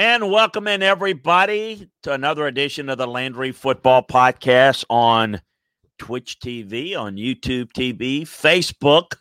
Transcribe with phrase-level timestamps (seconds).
[0.00, 5.42] And welcome in everybody to another edition of the Landry Football Podcast on
[5.98, 9.16] Twitch TV, on YouTube TV, Facebook,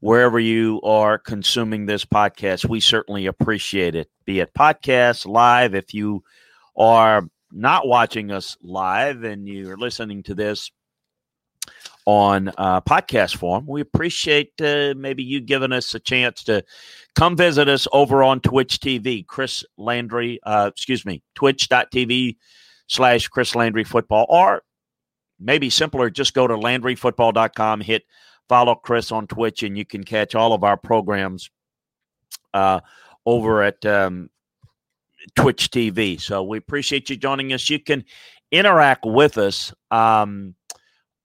[0.00, 2.68] wherever you are consuming this podcast.
[2.68, 5.76] We certainly appreciate it, be it podcast, live.
[5.76, 6.24] If you
[6.76, 10.72] are not watching us live and you're listening to this
[12.04, 16.64] on uh, podcast form, we appreciate uh, maybe you giving us a chance to
[17.14, 22.36] come visit us over on Twitch TV, Chris Landry, uh, excuse me, twitch.tv
[22.86, 24.62] slash Chris Landry football, or
[25.38, 28.04] maybe simpler, just go to landryfootball.com, hit
[28.48, 31.50] follow Chris on Twitch, and you can catch all of our programs
[32.52, 32.80] uh,
[33.26, 34.28] over at um,
[35.34, 36.20] Twitch TV.
[36.20, 37.70] So we appreciate you joining us.
[37.70, 38.04] You can
[38.50, 40.54] interact with us um,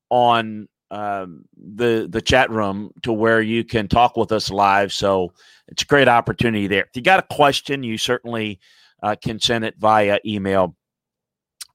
[0.10, 4.92] on um, the the chat room to where you can talk with us live.
[4.92, 5.34] So
[5.68, 6.84] it's a great opportunity there.
[6.84, 8.60] If you got a question, you certainly
[9.04, 10.76] uh, can send it via email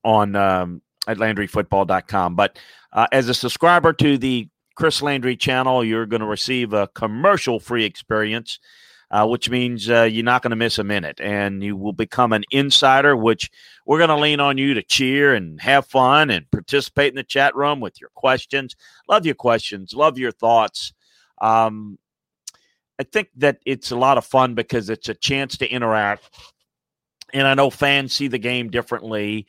[0.05, 2.35] on um, at LandryFootball.com.
[2.35, 2.59] But
[2.93, 7.61] uh, as a subscriber to the Chris Landry channel, you're going to receive a commercial
[7.61, 8.59] free experience
[9.15, 12.33] uh, which means uh, you're not going to miss a minute and you will become
[12.33, 13.49] an insider, which
[13.87, 17.23] we're going to lean on you to cheer and have fun and participate in the
[17.23, 18.75] chat room with your questions.
[19.09, 20.93] Love your questions, love your thoughts.
[21.41, 21.97] Um,
[22.99, 26.29] I think that it's a lot of fun because it's a chance to interact.
[27.33, 29.47] And I know fans see the game differently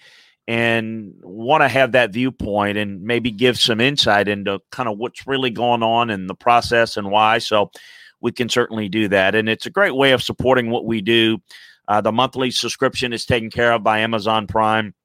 [0.47, 5.25] and want to have that viewpoint and maybe give some insight into kind of what's
[5.25, 7.39] really going on in the process and why.
[7.39, 7.71] So,
[8.25, 9.35] we can certainly do that.
[9.35, 11.37] And it's a great way of supporting what we do.
[11.87, 14.95] Uh, the monthly subscription is taken care of by Amazon Prime.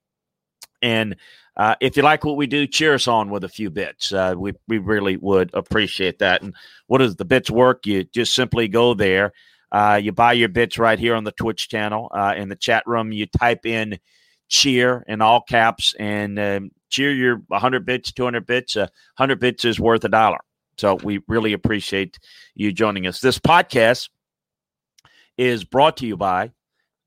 [0.81, 1.17] And
[1.55, 4.11] uh, if you like what we do, cheer us on with a few bits.
[4.11, 6.41] Uh, we, we really would appreciate that.
[6.41, 6.55] And
[6.87, 7.85] what does the bits work?
[7.85, 9.35] You just simply go there.
[9.71, 12.11] Uh, you buy your bits right here on the Twitch channel.
[12.15, 13.99] Uh, in the chat room, you type in
[14.49, 18.77] cheer in all caps and um, cheer your 100 bits, 200 bits.
[18.77, 20.39] 100 bits is worth a dollar.
[20.81, 22.19] So we really appreciate
[22.55, 23.21] you joining us.
[23.21, 24.09] This podcast
[25.37, 26.53] is brought to you by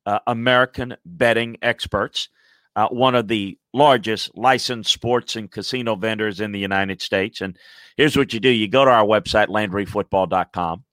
[0.05, 2.29] uh, American Betting Experts,
[2.75, 7.41] uh, one of the largest licensed sports and casino vendors in the United States.
[7.41, 7.57] And
[7.97, 10.83] here's what you do you go to our website, LandryFootball.com,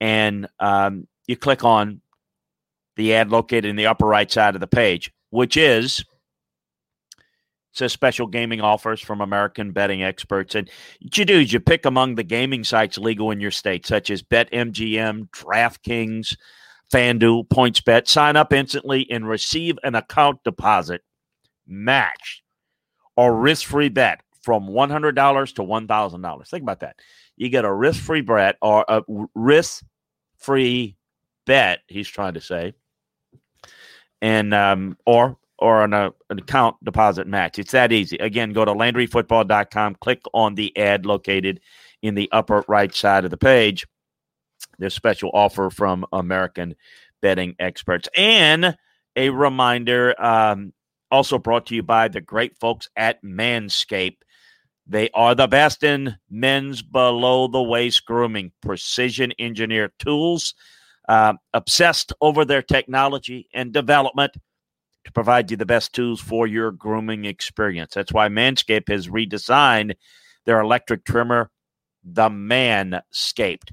[0.00, 2.02] and um, you click on
[2.94, 6.04] the ad located in the upper right side of the page, which is
[7.72, 10.54] says special gaming offers from American betting experts.
[10.54, 10.68] And
[11.00, 15.30] you do you pick among the gaming sites legal in your state, such as BetMGM,
[15.30, 16.36] DraftKings,
[16.92, 18.08] FanDuel, PointsBet.
[18.08, 21.02] Sign up instantly and receive an account deposit
[21.66, 22.42] match
[23.16, 26.48] or risk free bet from $100 to $1,000.
[26.48, 26.96] Think about that.
[27.36, 29.02] You get a risk free bet or a
[29.34, 29.84] risk
[30.38, 30.96] free
[31.46, 32.72] bet, he's trying to say.
[34.22, 37.58] And um, or or an, uh, an account deposit match.
[37.58, 38.16] It's that easy.
[38.16, 41.60] Again, go to LandryFootball.com, click on the ad located
[42.02, 43.86] in the upper right side of the page.
[44.78, 46.74] There's special offer from American
[47.20, 48.08] betting experts.
[48.16, 48.76] And
[49.16, 50.72] a reminder, um,
[51.10, 54.18] also brought to you by the great folks at Manscaped.
[54.86, 60.54] They are the best in men's below the waist grooming, precision engineered tools,
[61.08, 64.32] uh, obsessed over their technology and development
[65.10, 67.94] to provide you the best tools for your grooming experience.
[67.94, 69.94] That's why Manscaped has redesigned
[70.46, 71.50] their electric trimmer,
[72.04, 73.72] the Manscaped.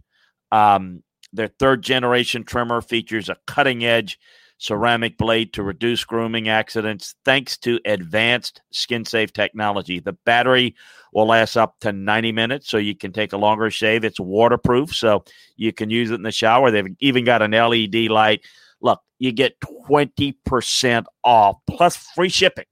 [0.52, 4.18] Um, their third generation trimmer features a cutting edge
[4.58, 10.00] ceramic blade to reduce grooming accidents thanks to advanced skin safe technology.
[10.00, 10.76] The battery
[11.14, 14.04] will last up to 90 minutes, so you can take a longer shave.
[14.04, 15.24] It's waterproof, so
[15.58, 16.72] you can use it in the shower.
[16.72, 18.42] They've even got an LED light
[18.82, 19.60] Look, you get
[19.90, 22.66] 20% off plus free shipping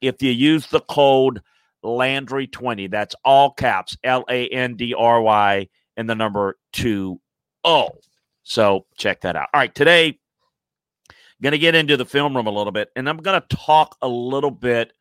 [0.00, 1.40] if you use the code
[1.84, 2.90] Landry20.
[2.90, 7.20] That's all caps L A N D R Y and the number 2
[7.64, 7.90] O.
[8.42, 9.48] So check that out.
[9.52, 10.18] All right, today,
[11.42, 13.96] going to get into the film room a little bit, and I'm going to talk
[14.02, 14.92] a little bit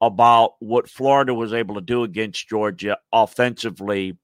[0.00, 4.16] about what Florida was able to do against Georgia offensively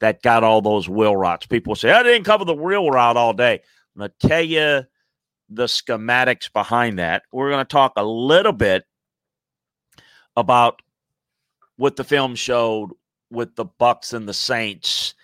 [0.00, 1.46] that got all those wheel routes.
[1.46, 3.60] People say, I didn't cover the wheel route all day.
[3.94, 4.82] I'm going to tell you
[5.50, 7.24] the schematics behind that.
[7.32, 8.84] We're going to talk a little bit
[10.36, 10.80] about
[11.76, 12.90] what the film showed
[13.30, 15.14] with the Bucks and the Saints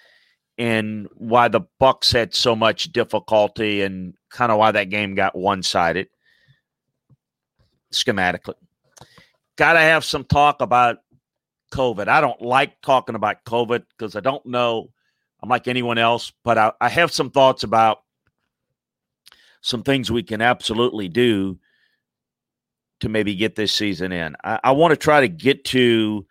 [0.59, 5.37] and why the Bucks had so much difficulty and kind of why that game got
[5.37, 6.09] one-sided
[7.93, 8.55] schematically.
[9.57, 10.99] Got to have some talk about
[11.73, 12.09] COVID.
[12.09, 14.91] I don't like talking about COVID because I don't know.
[15.43, 17.99] I'm like anyone else, but I, I have some thoughts about
[19.67, 21.59] some things we can absolutely do
[23.01, 24.37] to maybe get this season in.
[24.45, 26.25] I, I want to try to get to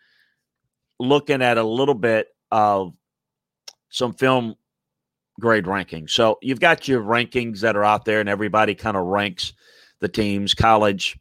[1.01, 2.93] looking at a little bit of
[3.89, 4.55] some film
[5.37, 6.11] grade rankings.
[6.11, 9.51] So you've got your rankings that are out there, and everybody kind of ranks
[9.99, 11.19] the teams college,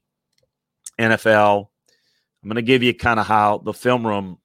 [1.00, 1.66] NFL,
[2.44, 4.38] I'm going to give you kind of how the film room,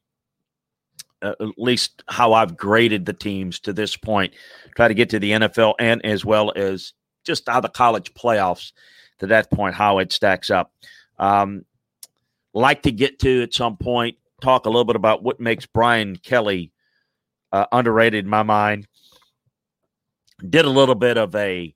[1.22, 4.34] uh, at least how I've graded the teams to this point,
[4.76, 6.94] try to get to the NFL and as well as
[7.30, 8.72] just how the college playoffs
[9.20, 10.74] to that point, how it stacks up.
[11.20, 11.64] Um,
[12.56, 16.16] like to get to at some point, talk a little bit about what makes Brian
[16.16, 16.72] Kelly
[17.52, 18.88] uh, underrated in my mind.
[20.50, 21.76] Did a little bit of a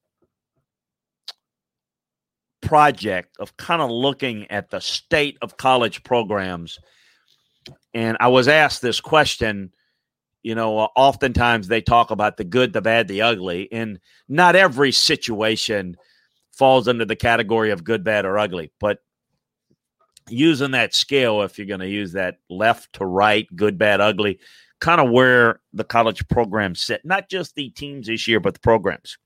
[2.61, 6.79] project of kind of looking at the state of college programs.
[7.93, 9.71] And I was asked this question.
[10.43, 14.55] You know, uh, oftentimes they talk about the good, the bad, the ugly, and not
[14.55, 15.95] every situation
[16.51, 18.71] falls under the category of good, bad, or ugly.
[18.79, 18.99] But
[20.29, 24.39] using that scale, if you're going to use that left to right, good, bad, ugly,
[24.79, 28.59] kind of where the college programs sit, not just the teams this year, but the
[28.59, 29.17] programs.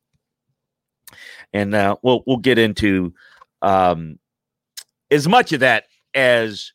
[1.51, 3.13] And uh, we'll we'll get into
[3.61, 4.19] um,
[5.09, 6.73] as much of that as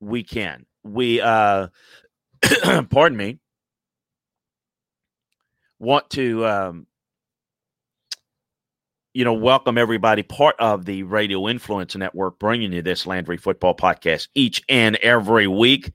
[0.00, 0.66] we can.
[0.84, 1.68] We, uh,
[2.90, 3.40] pardon me,
[5.86, 6.86] want to, um,
[9.14, 13.76] you know, welcome everybody, part of the Radio Influence Network, bringing you this Landry Football
[13.76, 15.92] Podcast each and every week.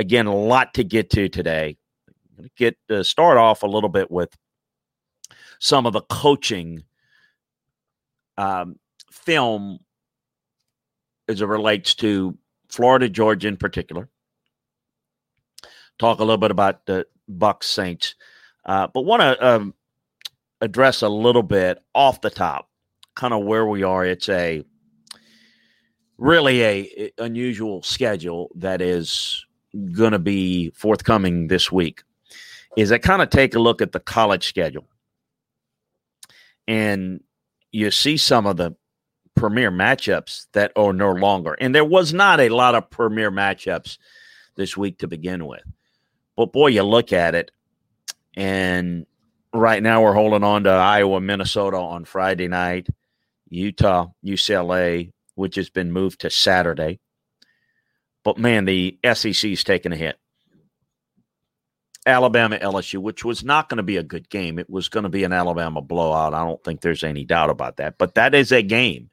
[0.00, 1.76] Again, a lot to get to today.
[2.08, 4.36] I'm going to get uh, start off a little bit with
[5.60, 6.82] some of the coaching
[8.36, 8.80] um,
[9.12, 9.78] film
[11.28, 12.36] as it relates to
[12.68, 14.08] Florida, Georgia in particular.
[16.00, 18.16] Talk a little bit about the Bucks Saints,
[18.66, 19.74] uh, but want to um,
[20.60, 22.68] address a little bit off the top,
[23.14, 24.04] kind of where we are.
[24.04, 24.64] It's a
[26.18, 29.44] really a unusual schedule that is
[29.92, 32.02] going to be forthcoming this week.
[32.76, 34.88] Is I kind of take a look at the college schedule,
[36.66, 37.20] and
[37.70, 38.74] you see some of the
[39.34, 41.56] premier matchups that are no longer.
[41.60, 43.98] And there was not a lot of premier matchups
[44.56, 45.62] this week to begin with.
[46.36, 47.50] But boy, you look at it,
[48.36, 49.06] and
[49.52, 52.88] right now we're holding on to Iowa, Minnesota on Friday night,
[53.48, 57.00] Utah, UCLA, which has been moved to Saturday.
[58.24, 60.16] But man, the SEC's taking a hit.
[62.06, 64.58] Alabama LSU, which was not going to be a good game.
[64.58, 66.34] It was going to be an Alabama blowout.
[66.34, 67.96] I don't think there's any doubt about that.
[67.98, 69.10] But that is a game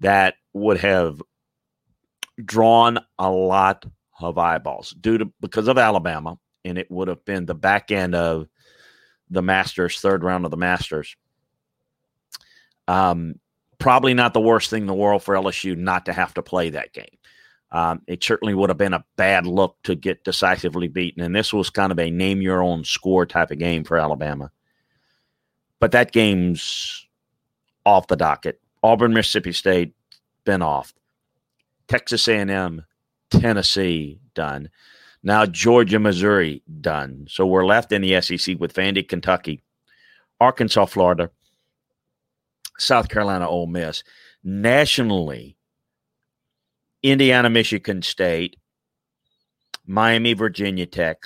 [0.00, 1.22] that would have
[2.42, 3.86] drawn a lot
[4.20, 8.14] of eyeballs due to because of Alabama, and it would have been the back end
[8.14, 8.48] of
[9.30, 11.16] the Masters, third round of the Masters.
[12.86, 13.40] Um,
[13.78, 16.70] probably not the worst thing in the world for LSU not to have to play
[16.70, 17.18] that game.
[17.70, 21.52] Um, it certainly would have been a bad look to get decisively beaten, and this
[21.52, 24.52] was kind of a name your own score type of game for Alabama.
[25.80, 27.08] But that game's
[27.84, 28.60] off the docket.
[28.82, 29.94] Auburn, Mississippi State,
[30.44, 30.94] been off.
[31.88, 32.84] Texas A&M,
[33.30, 34.70] Tennessee, done.
[35.24, 37.26] Now Georgia, Missouri, done.
[37.28, 39.64] So we're left in the SEC with Vandy, Kentucky,
[40.38, 41.30] Arkansas, Florida,
[42.78, 44.04] South Carolina, Ole Miss.
[44.44, 45.56] Nationally,
[47.02, 48.56] Indiana, Michigan State,
[49.86, 51.16] Miami, Virginia Tech,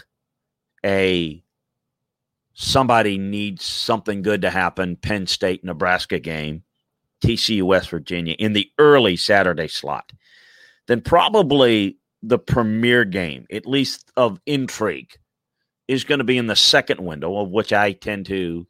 [0.87, 1.43] a
[2.55, 6.63] somebody needs something good to happen, Penn State, Nebraska game.
[7.21, 10.13] TCU West Virginia in the early Saturday slot,
[10.87, 15.17] then probably the premier game, at least of intrigue,
[15.87, 18.67] is going to be in the second window, of which I tend to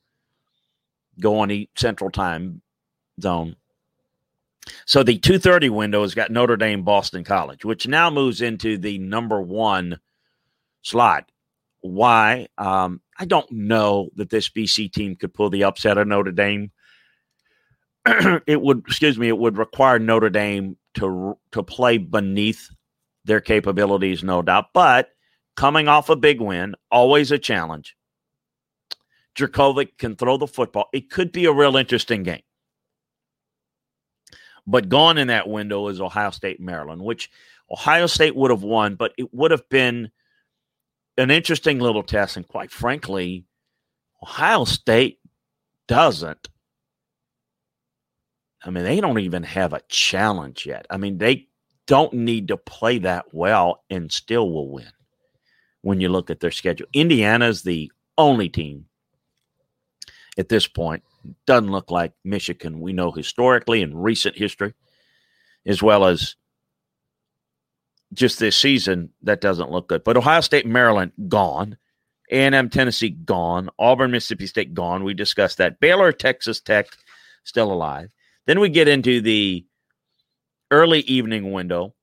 [1.20, 2.62] go on each Central Time
[3.20, 3.56] zone.
[4.86, 8.98] So the 230 window has got Notre Dame, Boston College, which now moves into the
[8.98, 9.98] number one
[10.82, 11.30] slot.
[11.80, 12.48] Why?
[12.58, 16.70] Um, I don't know that this BC team could pull the upset of Notre Dame.
[18.46, 22.68] it would, excuse me, it would require Notre Dame to to play beneath
[23.28, 24.72] their capabilities, no doubt.
[24.74, 25.10] But
[25.56, 27.94] coming off a big win, always a challenge.
[29.36, 30.88] Jurkovec can throw the football.
[30.92, 32.42] It could be a real interesting game.
[34.66, 37.30] But gone in that window is Ohio State, Maryland, which
[37.70, 40.10] Ohio State would have won, but it would have been
[41.16, 42.36] an interesting little test.
[42.36, 43.46] And quite frankly,
[44.22, 45.20] Ohio State
[45.86, 46.48] doesn't.
[48.62, 50.86] I mean, they don't even have a challenge yet.
[50.90, 51.47] I mean, they
[51.88, 54.92] don't need to play that well and still will win
[55.80, 56.86] when you look at their schedule.
[56.92, 58.84] Indiana's the only team
[60.36, 61.02] at this point
[61.46, 64.74] doesn't look like Michigan we know historically in recent history,
[65.66, 66.36] as well as
[68.12, 70.04] just this season that doesn't look good.
[70.04, 71.76] But Ohio State, Maryland gone,
[72.30, 75.04] A&M, Tennessee gone, Auburn, Mississippi State gone.
[75.04, 75.80] We discussed that.
[75.80, 76.86] Baylor, Texas Tech
[77.44, 78.10] still alive.
[78.46, 79.66] Then we get into the
[80.70, 81.94] early evening window,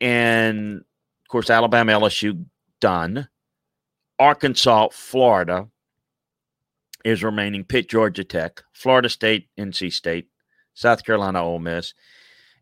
[0.00, 2.44] and of course Alabama, LSU
[2.80, 3.28] done.
[4.18, 5.68] Arkansas, Florida,
[7.04, 10.28] is remaining Pitt, Georgia Tech, Florida State, NC State,
[10.74, 11.94] South Carolina, Ole Miss.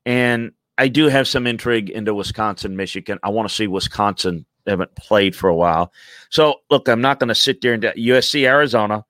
[0.06, 3.18] And I do have some intrigue into Wisconsin, Michigan.
[3.22, 4.46] I want to see Wisconsin.
[4.64, 5.92] They haven't played for a while.
[6.30, 9.04] So, look, I'm not going to sit there and USC, Arizona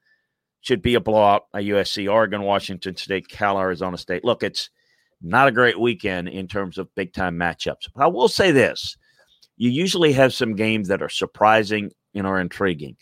[0.61, 1.47] should be a blowout.
[1.55, 4.25] Uh, a USC, Oregon, Washington State, Cal, Arizona State.
[4.25, 4.71] Look, it's
[5.23, 7.89] not a great weekend in terms of big time matchups.
[7.95, 8.97] But I will say this
[9.57, 12.97] you usually have some games that are surprising and are intriguing.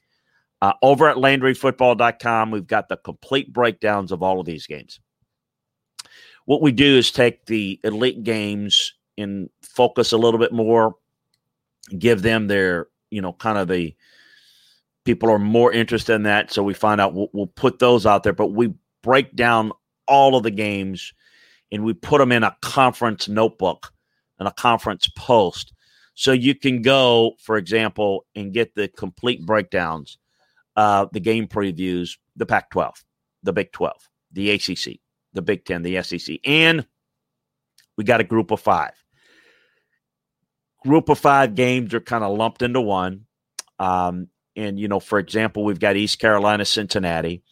[0.60, 4.98] Uh, over at LandryFootball.com, we've got the complete breakdowns of all of these games.
[6.46, 10.96] What we do is take the elite games and focus a little bit more,
[11.96, 13.94] give them their, you know, kind of the
[15.04, 16.50] people are more interested in that.
[16.52, 19.70] So we find out we'll, we'll put those out there, but we break down
[20.08, 21.12] all of the games
[21.70, 23.92] and we put them in a conference notebook
[24.38, 25.72] and a conference post.
[26.14, 30.18] So you can go, for example, and get the complete breakdowns
[30.78, 33.04] uh, the game previews, the Pac 12,
[33.42, 33.94] the Big 12,
[34.30, 35.00] the ACC,
[35.32, 36.86] the Big 10, the SEC, and
[37.96, 38.92] we got a group of five.
[40.84, 43.26] Group of five games are kind of lumped into one.
[43.80, 47.42] Um, and, you know, for example, we've got East Carolina, Cincinnati.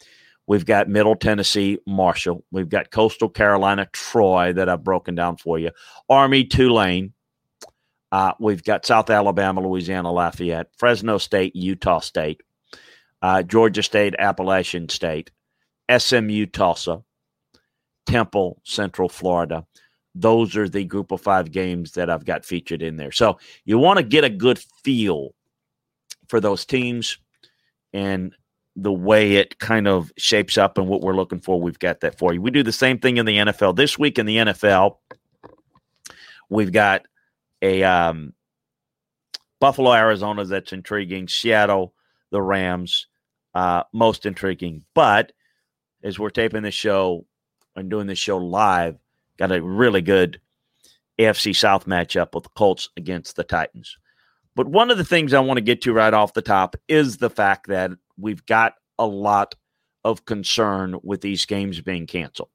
[0.46, 2.44] We've got Middle Tennessee, Marshall.
[2.50, 5.70] We've got Coastal Carolina, Troy, that I've broken down for you.
[6.08, 7.12] Army, Tulane.
[8.12, 12.40] Uh, we've got South Alabama, Louisiana, Lafayette, Fresno State, Utah State
[13.22, 15.30] uh, Georgia State, Appalachian State,
[15.96, 17.02] SMU, Tulsa,
[18.06, 19.66] Temple, Central Florida.
[20.14, 23.12] Those are the group of five games that I've got featured in there.
[23.12, 25.34] So you want to get a good feel
[26.28, 27.18] for those teams
[27.92, 28.34] and
[28.76, 31.60] the way it kind of shapes up and what we're looking for.
[31.60, 32.42] We've got that for you.
[32.42, 33.74] We do the same thing in the NFL.
[33.74, 34.98] This week in the NFL,
[36.50, 37.06] we've got
[37.62, 38.34] a um,
[39.60, 41.94] Buffalo, Arizona that's intriguing, Seattle,
[42.30, 43.06] the Rams,
[43.54, 44.84] uh, most intriguing.
[44.94, 45.32] But
[46.02, 47.24] as we're taping this show
[47.74, 48.96] and doing this show live,
[49.38, 50.38] got a really good
[51.18, 53.96] AFC South matchup with the Colts against the Titans.
[54.54, 57.16] But one of the things I want to get to right off the top is
[57.16, 59.54] the fact that we've got a lot
[60.04, 62.50] of concern with these games being canceled.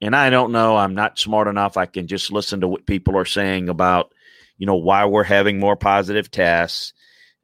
[0.00, 1.76] And I don't know, I'm not smart enough.
[1.76, 4.12] I can just listen to what people are saying about,
[4.58, 6.92] you know, why we're having more positive tests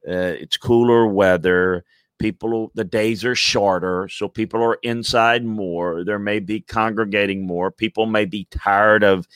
[0.07, 1.83] uh, it's cooler weather.
[2.19, 6.03] People, the days are shorter, so people are inside more.
[6.03, 7.71] There may be congregating more.
[7.71, 9.27] People may be tired of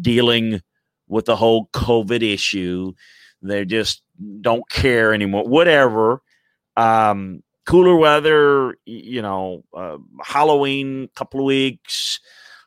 [0.00, 0.62] dealing
[1.08, 2.94] with the whole COVID issue.
[3.42, 4.02] They just
[4.40, 5.44] don't care anymore.
[5.44, 6.22] Whatever.
[6.76, 12.20] Um, cooler weather, you know, uh, Halloween, couple of weeks,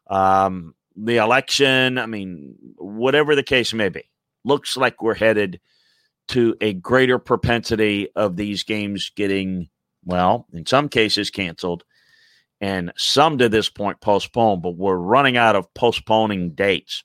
[0.07, 1.97] um, the election.
[1.97, 4.09] I mean, whatever the case may be,
[4.43, 5.59] looks like we're headed
[6.29, 9.69] to a greater propensity of these games getting,
[10.03, 11.83] well, in some cases canceled
[12.61, 17.03] and some to this point postponed, but we're running out of postponing dates.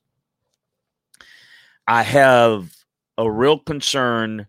[1.87, 2.73] I have
[3.19, 4.47] a real concern,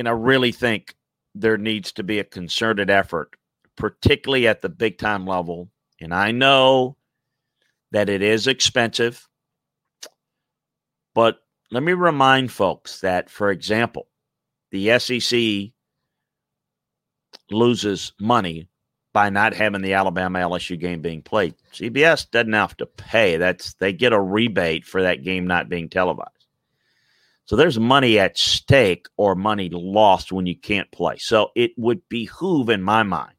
[0.00, 0.96] and I really think
[1.34, 3.36] there needs to be a concerted effort,
[3.76, 5.70] particularly at the big time level.
[6.00, 6.96] And I know
[7.92, 9.28] that it is expensive,
[11.14, 14.08] but let me remind folks that, for example,
[14.72, 15.72] the SEC
[17.50, 18.68] loses money
[19.12, 21.54] by not having the Alabama LSU game being played.
[21.74, 23.36] CBS doesn't have to pay.
[23.36, 26.39] That's they get a rebate for that game not being televised.
[27.50, 31.16] So there's money at stake or money lost when you can't play.
[31.16, 33.34] So it would behoove, in my mind,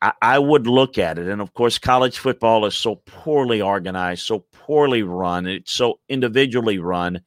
[0.00, 1.26] I, I would look at it.
[1.26, 6.78] And of course, college football is so poorly organized, so poorly run, it's so individually
[6.78, 7.22] run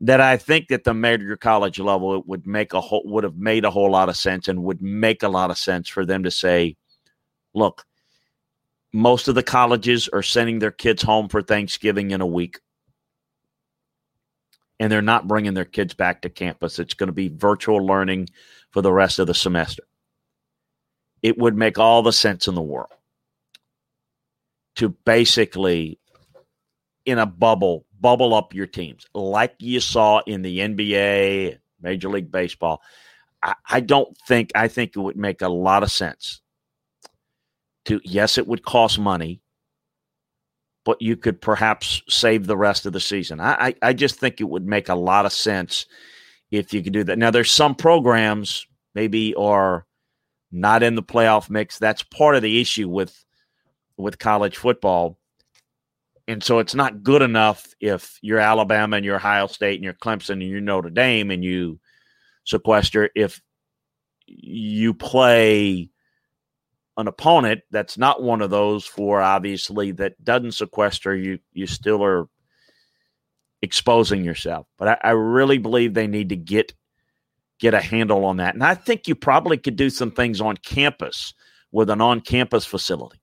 [0.00, 3.36] that I think that the major college level it would make a whole would have
[3.36, 6.24] made a whole lot of sense and would make a lot of sense for them
[6.24, 6.76] to say,
[7.54, 7.84] look,
[8.92, 12.58] most of the colleges are sending their kids home for Thanksgiving in a week
[14.78, 16.78] and they're not bringing their kids back to campus.
[16.78, 18.28] It's going to be virtual learning
[18.70, 19.84] for the rest of the semester.
[21.22, 22.92] It would make all the sense in the world
[24.76, 25.98] to basically,
[27.06, 32.30] in a bubble, bubble up your teams like you saw in the NBA, Major League
[32.30, 32.82] Baseball.
[33.42, 36.42] I, I don't think, I think it would make a lot of sense
[37.86, 39.40] to, yes, it would cost money
[40.86, 43.40] but you could perhaps save the rest of the season.
[43.40, 45.84] I, I, I just think it would make a lot of sense
[46.52, 47.18] if you could do that.
[47.18, 49.84] Now, there's some programs maybe are
[50.52, 51.80] not in the playoff mix.
[51.80, 53.24] That's part of the issue with
[53.96, 55.18] with college football.
[56.28, 59.92] And so it's not good enough if you're Alabama and you're Ohio State and you're
[59.92, 61.80] Clemson and you're Notre Dame and you
[62.44, 63.40] sequester if
[64.26, 65.90] you play
[66.96, 72.02] an opponent that's not one of those four, obviously, that doesn't sequester you, you still
[72.02, 72.28] are
[73.62, 74.66] exposing yourself.
[74.78, 76.72] But I, I, really believe they need to get
[77.58, 78.54] get a handle on that.
[78.54, 81.34] And I think you probably could do some things on campus
[81.72, 83.18] with an on-campus facility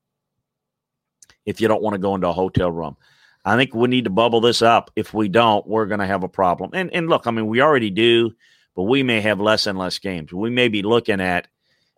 [1.46, 2.98] if you don't want to go into a hotel room.
[3.46, 4.90] I think we need to bubble this up.
[4.96, 6.72] If we don't, we're going to have a problem.
[6.74, 8.32] And and look, I mean, we already do,
[8.76, 10.34] but we may have less and less games.
[10.34, 11.48] We may be looking at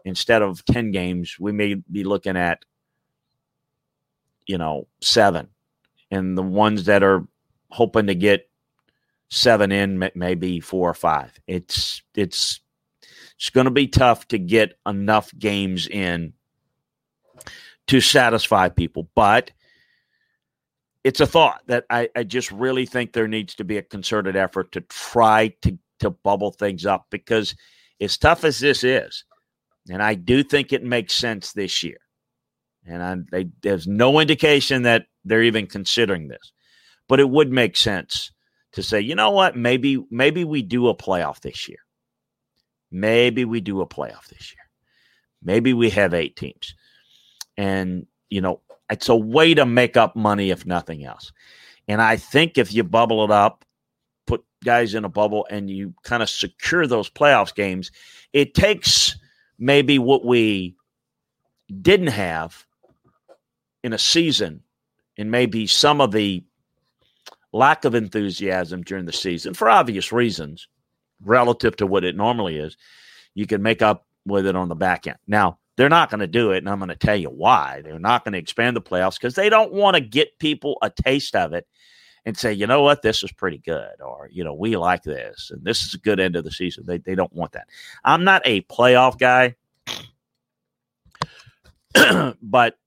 [0.05, 2.63] instead of 10 games, we may be looking at,
[4.47, 5.50] you know, seven.
[6.12, 7.27] And the ones that are
[7.71, 8.49] hoping to get
[9.30, 11.38] seven in, maybe four or five.
[11.47, 12.62] It's, it's,
[13.36, 16.34] it's going to be tough to get enough games in
[17.88, 19.10] to satisfy people.
[19.15, 19.51] But
[21.03, 24.36] it's a thought that I, I just really think there needs to be a concerted
[24.36, 27.56] effort to try to, to bubble things up because
[27.99, 29.23] as tough as this is,
[29.89, 31.98] and I do think it makes sense this year.
[32.86, 36.52] And I, they, there's no indication that they're even considering this,
[37.08, 38.32] but it would make sense
[38.74, 41.80] to say, you know what, maybe maybe we do a playoff this year.
[42.91, 44.63] Maybe we do a playoff this year.
[45.41, 46.76] Maybe we have eight teams,
[47.58, 51.32] and you know it's a way to make up money if nothing else.
[51.88, 53.65] And I think if you bubble it up,
[54.28, 57.91] put guys in a bubble, and you kind of secure those playoffs games,
[58.34, 59.15] it takes
[59.58, 60.76] maybe what we
[61.82, 62.65] didn't have
[63.84, 64.62] in a season
[65.18, 66.44] and maybe some of the
[67.54, 70.68] lack of enthusiasm during the season for obvious reasons
[71.24, 72.76] relative to what it normally is
[73.34, 75.18] you can make up with it on the back end.
[75.28, 77.82] Now they're not going to do it and i'm going to tell you why.
[77.84, 80.89] They're not going to expand the playoffs because they don't want to get people a
[80.89, 81.68] taste of it
[82.25, 83.01] and say you know what?
[83.01, 86.19] This is pretty good or you know we like this and this is a good
[86.19, 86.85] end of the season.
[86.85, 87.67] They, they don't want that.
[88.03, 89.55] I'm not a playoff guy
[92.41, 92.77] but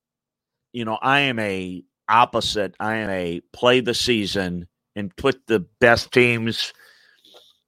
[0.73, 2.75] you know, I am a opposite.
[2.81, 6.73] I am a play the season and put the best teams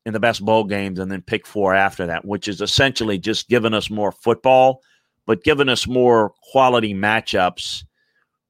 [0.06, 3.48] in the best bowl games and then pick four after that, which is essentially just
[3.48, 4.82] giving us more football,
[5.26, 7.84] but giving us more quality matchups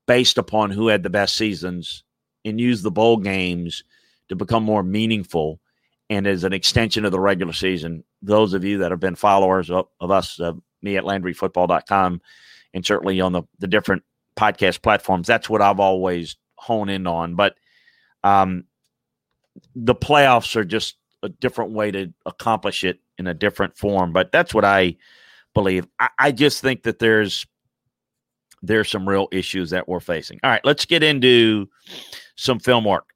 [0.06, 2.04] based upon who had the best seasons
[2.44, 3.84] and use the bowl games
[4.28, 5.60] to become more meaningful.
[6.08, 9.70] And as an extension of the regular season, those of you that have been followers
[9.70, 12.20] of, of us, uh, me at LandryFootball.com,
[12.74, 14.02] and certainly on the, the different
[14.36, 15.26] podcast platforms.
[15.26, 17.34] That's what I've always honed in on.
[17.34, 17.56] But
[18.24, 18.64] um,
[19.74, 24.12] the playoffs are just a different way to accomplish it in a different form.
[24.12, 24.96] But that's what I
[25.54, 25.86] believe.
[25.98, 27.46] I, I just think that there's
[28.62, 30.38] there's some real issues that we're facing.
[30.42, 31.68] All right, let's get into
[32.36, 33.10] some film work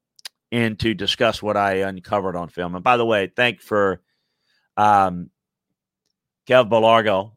[0.52, 2.74] and to discuss what I uncovered on film.
[2.74, 4.00] And by the way, thank for
[4.76, 5.30] um,
[6.46, 7.32] Kev Belargo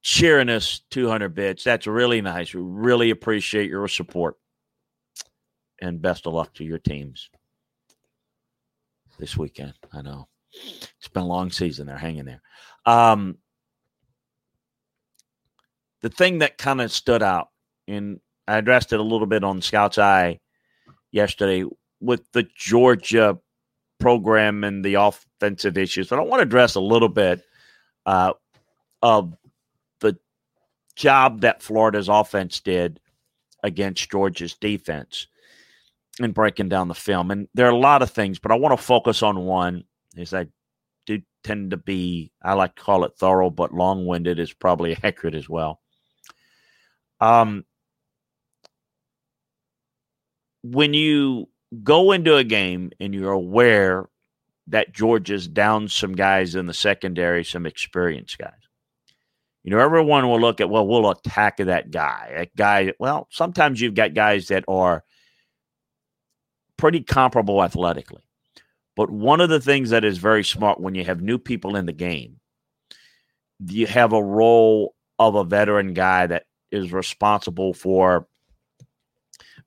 [0.00, 1.64] sharing us 200 bits.
[1.64, 2.54] That's really nice.
[2.54, 4.36] We really appreciate your support.
[5.80, 7.30] And best of luck to your teams
[9.18, 9.74] this weekend.
[9.92, 11.86] I know it's been a long season.
[11.86, 12.42] They're hanging there.
[12.86, 13.38] Um,
[16.04, 17.48] the thing that kind of stood out,
[17.88, 20.38] and I addressed it a little bit on Scout's Eye
[21.12, 21.64] yesterday
[21.98, 23.38] with the Georgia
[23.98, 27.42] program and the offensive issues, but I want to address a little bit
[28.04, 28.34] uh,
[29.00, 29.34] of
[30.00, 30.18] the
[30.94, 33.00] job that Florida's offense did
[33.62, 35.26] against Georgia's defense
[36.20, 37.30] and breaking down the film.
[37.30, 39.84] And there are a lot of things, but I want to focus on one
[40.18, 40.48] is I
[41.06, 44.98] do tend to be, I like to call it thorough, but long winded is probably
[45.02, 45.80] accurate as well.
[47.24, 47.64] Um,
[50.62, 51.48] when you
[51.82, 54.10] go into a game and you're aware
[54.66, 58.52] that Georgia's down some guys in the secondary, some experienced guys.
[59.62, 62.32] You know, everyone will look at, well, we'll attack that guy.
[62.36, 65.02] That guy, well, sometimes you've got guys that are
[66.76, 68.22] pretty comparable athletically.
[68.96, 71.86] But one of the things that is very smart when you have new people in
[71.86, 72.38] the game,
[73.66, 78.26] you have a role of a veteran guy that is responsible for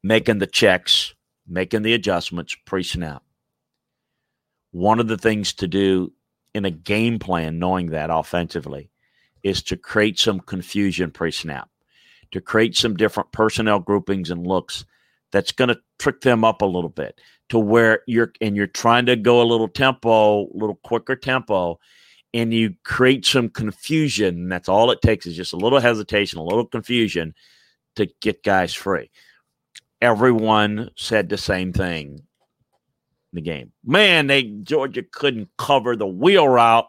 [0.03, 1.13] making the checks,
[1.47, 3.23] making the adjustments pre snap.
[4.71, 6.13] One of the things to do
[6.53, 8.89] in a game plan, knowing that offensively,
[9.43, 11.69] is to create some confusion pre snap,
[12.31, 14.85] to create some different personnel groupings and looks
[15.31, 19.05] that's going to trick them up a little bit to where you're and you're trying
[19.05, 21.79] to go a little tempo, a little quicker tempo,
[22.33, 24.49] and you create some confusion.
[24.49, 27.33] That's all it takes is just a little hesitation, a little confusion
[27.95, 29.09] to get guys free.
[30.01, 32.23] Everyone said the same thing in
[33.33, 33.71] the game.
[33.83, 36.87] Man, they Georgia couldn't cover the wheel route.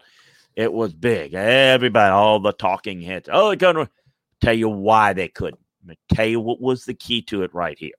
[0.56, 1.34] It was big.
[1.34, 3.28] Everybody, all the talking heads.
[3.32, 3.88] Oh, they couldn't
[4.40, 5.60] tell you why they couldn't.
[6.12, 7.92] tell you what was the key to it right here.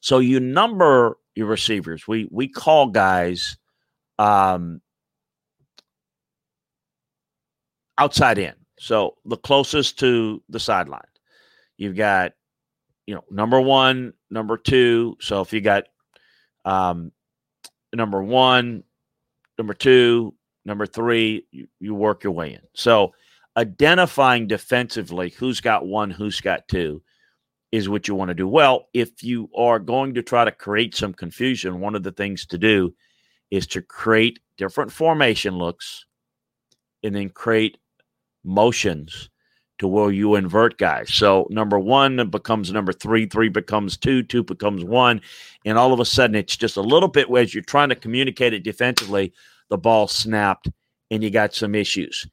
[0.00, 2.08] So you number your receivers.
[2.08, 3.56] We we call guys
[4.18, 4.80] um,
[7.98, 8.54] outside in.
[8.78, 11.00] So the closest to the sideline.
[11.76, 12.32] You've got,
[13.06, 15.16] you know, number one, number two.
[15.20, 15.84] So if you got
[16.64, 17.12] um,
[17.92, 18.82] number one,
[19.58, 22.60] number two, number three, you, you work your way in.
[22.74, 23.12] So
[23.56, 27.02] identifying defensively who's got one, who's got two
[27.72, 28.46] is what you want to do.
[28.46, 32.46] Well, if you are going to try to create some confusion, one of the things
[32.46, 32.94] to do
[33.50, 36.06] is to create different formation looks
[37.02, 37.78] and then create
[38.46, 39.28] motions
[39.78, 41.12] to where you invert guys.
[41.12, 45.20] So number one becomes number three, three becomes two, two becomes one.
[45.64, 48.54] And all of a sudden, it's just a little bit as you're trying to communicate
[48.54, 49.34] it defensively,
[49.68, 50.70] the ball snapped
[51.10, 52.26] and you got some issues.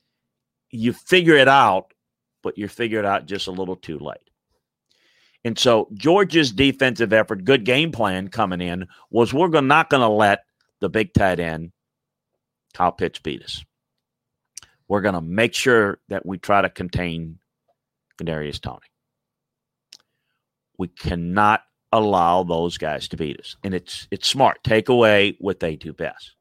[0.72, 1.94] You figure it out,
[2.42, 4.18] but you figure it out just a little too late.
[5.44, 10.08] And so Georgia's defensive effort, good game plan coming in, was we're not going to
[10.08, 10.46] let
[10.80, 11.74] the big tight end,
[12.74, 13.64] Kyle Pitts, beat us.
[14.94, 17.40] We're going to make sure that we try to contain
[18.22, 18.92] Kadarius Toney.
[20.78, 23.56] We cannot allow those guys to beat us.
[23.64, 24.64] And it's it's smart.
[24.64, 26.36] Take away what they do best.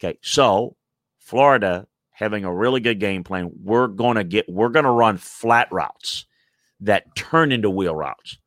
[0.00, 0.74] Okay, so
[1.20, 3.52] Florida having a really good game plan.
[3.62, 6.26] We're going to get we're going to run flat routes
[6.80, 8.38] that turn into wheel routes.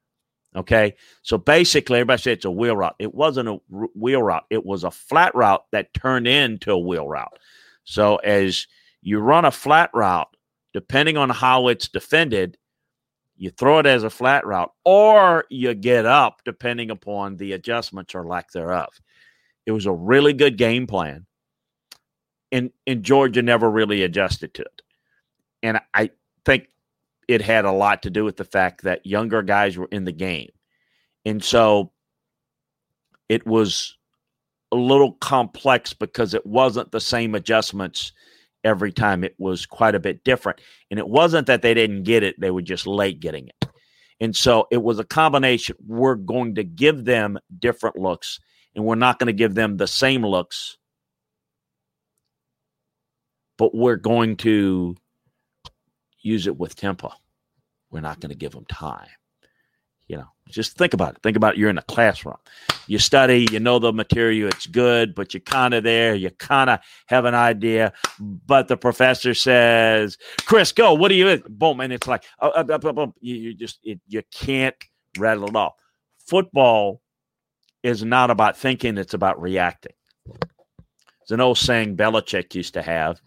[0.58, 0.96] Okay.
[1.22, 2.96] So basically, everybody said it's a wheel route.
[3.00, 3.60] It wasn't a
[3.96, 7.40] wheel route, it was a flat route that turned into a wheel route.
[7.84, 8.67] So as
[9.02, 10.36] you run a flat route,
[10.74, 12.58] depending on how it's defended,
[13.38, 18.13] you throw it as a flat route or you get up depending upon the adjustments
[18.13, 18.89] or lack thereof.
[19.65, 21.26] It was a really good game plan.
[22.52, 24.82] And, and Georgia never really adjusted to it.
[25.63, 26.12] And I
[26.46, 26.67] think
[27.28, 30.12] it had a lot to do with the fact that younger guys were in the
[30.12, 30.50] game.
[31.26, 31.91] And so
[33.30, 33.98] it was
[34.71, 38.13] a little complex because it wasn't the same adjustments
[38.63, 39.23] every time.
[39.23, 40.62] It was quite a bit different.
[40.89, 43.69] And it wasn't that they didn't get it, they were just late getting it.
[44.19, 45.75] And so it was a combination.
[45.86, 48.39] We're going to give them different looks,
[48.75, 50.77] and we're not going to give them the same looks,
[53.57, 54.95] but we're going to
[56.21, 57.12] use it with tempo.
[57.89, 59.07] We're not going to give them time.
[60.12, 61.21] You know, just think about it.
[61.24, 61.58] Think about it.
[61.58, 62.36] You're in a classroom.
[62.86, 66.13] You study, you know the material, it's good, but you're kind of there.
[66.15, 67.93] You kind of have an idea.
[68.19, 70.95] But the professor says, Chris, go.
[70.95, 71.80] What do you, boom.
[71.80, 74.76] And it's like, oh, oh, oh, oh you, you, just, it, you can't
[75.17, 75.76] rattle it off.
[76.28, 77.02] Football
[77.82, 79.93] is not about thinking, it's about reacting.
[81.21, 83.21] It's an old saying Belichick used to have,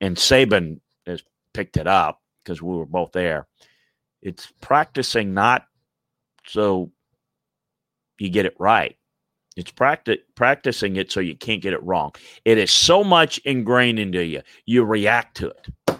[0.00, 3.46] and Saban has picked it up because we were both there.
[4.22, 5.66] It's practicing not
[6.48, 6.90] so
[8.18, 8.96] you get it right.
[9.56, 12.12] It's practi- practicing it so you can't get it wrong.
[12.44, 15.98] It is so much ingrained into you, you react to it.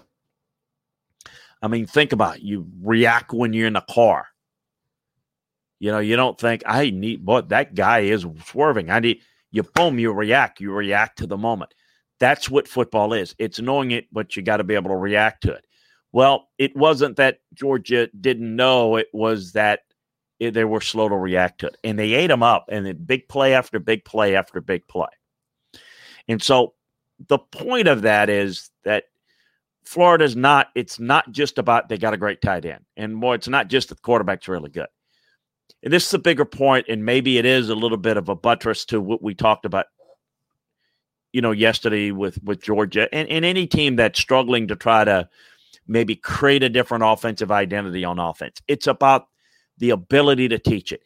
[1.62, 2.42] I mean, think about it.
[2.42, 4.26] You react when you're in the car.
[5.78, 8.90] You know, you don't think, I need, boy, that guy is swerving.
[8.90, 10.60] I need, you boom, you react.
[10.60, 11.72] You react to the moment.
[12.18, 13.34] That's what football is.
[13.38, 15.66] It's knowing it, but you got to be able to react to it
[16.12, 19.80] Well, it wasn't that Georgia didn't know; it was that
[20.38, 22.96] it, they were slow to react to it, and they ate them up, and then
[23.04, 25.08] big play after big play after big play.
[26.28, 26.74] And so,
[27.28, 29.04] the point of that is that
[29.84, 30.68] Florida's not.
[30.74, 33.34] It's not just about they got a great tight end, and more.
[33.34, 34.88] It's not just that the quarterback's really good.
[35.82, 38.34] And this is a bigger point, and maybe it is a little bit of a
[38.34, 39.86] buttress to what we talked about
[41.36, 45.28] you know, yesterday with with Georgia and, and any team that's struggling to try to
[45.86, 48.62] maybe create a different offensive identity on offense.
[48.68, 49.26] It's about
[49.78, 51.02] the ability to teach it.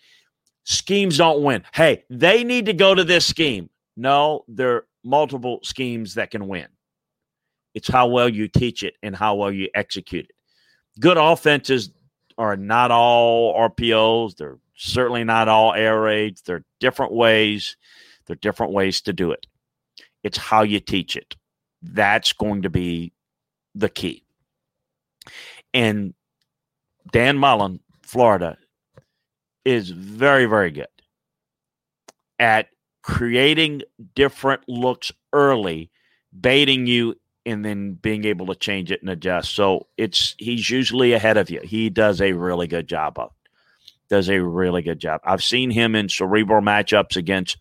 [0.64, 1.64] Schemes don't win.
[1.72, 3.70] Hey, they need to go to this scheme.
[3.96, 6.68] No, there are multiple schemes that can win.
[7.74, 10.34] It's how well you teach it and how well you execute it.
[10.98, 11.90] Good offenses
[12.36, 14.36] are not all RPOs.
[14.36, 16.42] They're certainly not all air raids.
[16.42, 17.76] They're different ways.
[18.26, 19.46] They're different ways to do it.
[20.22, 21.36] It's how you teach it.
[21.82, 23.12] That's going to be
[23.74, 24.24] the key.
[25.72, 26.14] And
[27.12, 27.80] Dan Mullen,
[28.10, 28.58] Florida,
[29.64, 30.88] is very, very good
[32.40, 32.66] at
[33.02, 33.82] creating
[34.16, 35.92] different looks early,
[36.38, 37.14] baiting you,
[37.46, 39.54] and then being able to change it and adjust.
[39.54, 41.60] So it's he's usually ahead of you.
[41.62, 43.30] He does a really good job of.
[44.08, 45.20] Does a really good job.
[45.22, 47.58] I've seen him in cerebral matchups against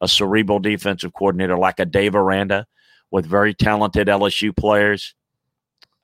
[0.00, 2.66] a cerebral defensive coordinator like a Dave Aranda
[3.12, 5.14] with very talented LSU players.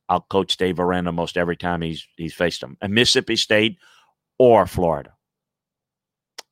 [0.08, 2.76] I'll coach Dave Aranda most every time he's he's faced them.
[2.80, 3.78] And Mississippi State
[4.38, 5.12] or Florida.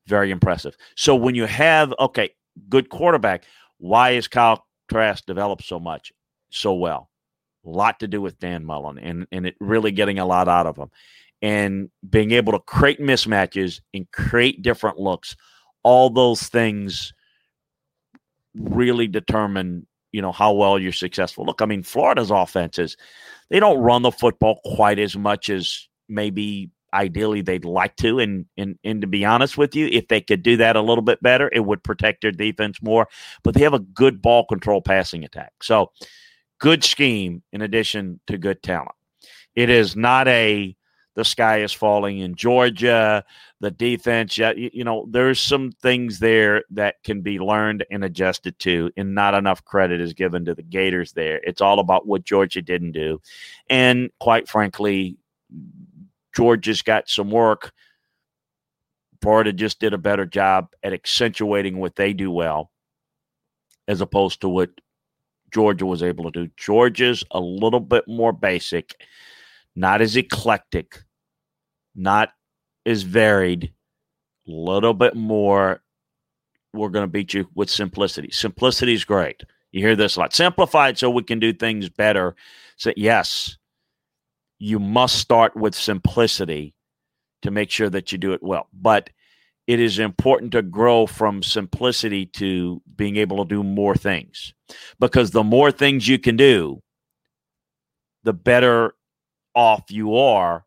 [0.06, 0.76] Very impressive.
[0.94, 2.30] So when you have okay,
[2.68, 3.44] good quarterback,
[3.78, 6.12] why is Kyle Trask developed so much
[6.50, 7.10] so well?
[7.64, 10.66] A lot to do with Dan Mullen and and it really getting a lot out
[10.66, 10.90] of him.
[11.42, 15.36] And being able to create mismatches and create different looks,
[15.82, 17.12] all those things
[18.54, 19.86] really determine
[20.16, 21.44] you know how well you're successful.
[21.44, 22.96] Look, I mean, Florida's offenses
[23.50, 28.18] they don't run the football quite as much as maybe ideally they'd like to.
[28.18, 31.02] And, and and to be honest with you, if they could do that a little
[31.02, 33.08] bit better, it would protect their defense more.
[33.42, 35.52] But they have a good ball control passing attack.
[35.62, 35.92] So
[36.58, 38.92] good scheme in addition to good talent.
[39.54, 40.75] It is not a
[41.16, 43.24] the sky is falling in Georgia,
[43.60, 44.38] the defense.
[44.38, 49.34] You know, there's some things there that can be learned and adjusted to, and not
[49.34, 51.40] enough credit is given to the Gators there.
[51.42, 53.20] It's all about what Georgia didn't do.
[53.68, 55.16] And quite frankly,
[56.34, 57.72] Georgia's got some work.
[59.22, 62.70] Florida just did a better job at accentuating what they do well
[63.88, 64.70] as opposed to what
[65.50, 66.52] Georgia was able to do.
[66.58, 68.94] Georgia's a little bit more basic,
[69.74, 71.02] not as eclectic,
[71.96, 72.30] not
[72.84, 73.72] as varied,
[74.46, 75.82] a little bit more.
[76.72, 78.30] We're going to beat you with simplicity.
[78.30, 79.42] Simplicity is great.
[79.72, 80.34] You hear this a lot.
[80.34, 82.36] Simplified so we can do things better.
[82.76, 83.56] So, yes,
[84.58, 86.74] you must start with simplicity
[87.42, 88.68] to make sure that you do it well.
[88.72, 89.10] But
[89.66, 94.54] it is important to grow from simplicity to being able to do more things
[95.00, 96.82] because the more things you can do,
[98.22, 98.94] the better
[99.54, 100.65] off you are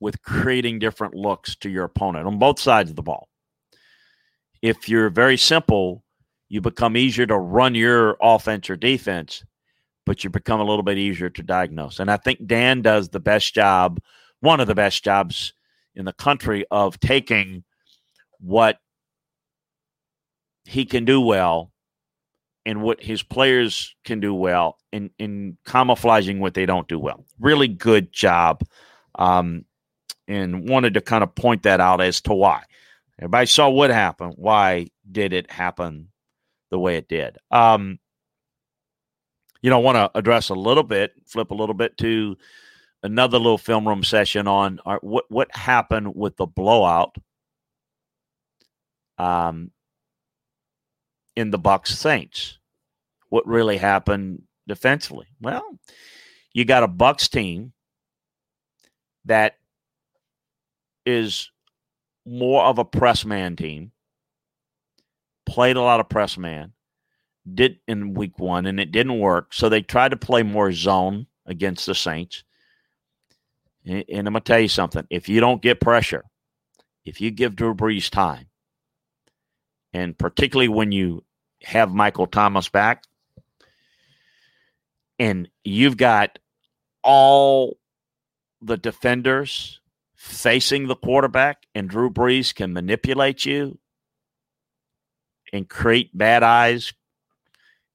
[0.00, 3.28] with creating different looks to your opponent on both sides of the ball.
[4.62, 6.02] If you're very simple,
[6.48, 9.44] you become easier to run your offense or defense,
[10.04, 12.00] but you become a little bit easier to diagnose.
[12.00, 14.00] And I think Dan does the best job,
[14.40, 15.52] one of the best jobs
[15.94, 17.62] in the country of taking
[18.40, 18.78] what
[20.64, 21.70] he can do well
[22.66, 27.24] and what his players can do well in, in camouflaging what they don't do well.
[27.38, 28.62] Really good job.
[29.14, 29.64] Um,
[30.30, 32.62] and wanted to kind of point that out as to why.
[33.18, 34.34] Everybody saw what happened.
[34.36, 36.08] Why did it happen
[36.70, 37.36] the way it did?
[37.50, 37.98] Um,
[39.60, 42.36] you know, I want to address a little bit, flip a little bit to
[43.02, 47.16] another little film room session on our, uh, what what happened with the blowout
[49.18, 49.72] um,
[51.34, 52.58] in the Bucks Saints.
[53.28, 55.26] What really happened defensively?
[55.40, 55.78] Well,
[56.52, 57.72] you got a Bucks team
[59.26, 59.56] that
[61.06, 61.50] is
[62.26, 63.92] more of a press man team.
[65.46, 66.72] Played a lot of press man.
[67.52, 69.52] Did in week one, and it didn't work.
[69.54, 72.44] So they tried to play more zone against the Saints.
[73.84, 76.24] And, and I'm gonna tell you something: if you don't get pressure,
[77.04, 78.46] if you give Drew Brees time,
[79.92, 81.24] and particularly when you
[81.62, 83.04] have Michael Thomas back,
[85.18, 86.38] and you've got
[87.02, 87.78] all
[88.62, 89.79] the defenders
[90.20, 93.78] facing the quarterback, and Drew Brees can manipulate you
[95.50, 96.92] and create bad eyes,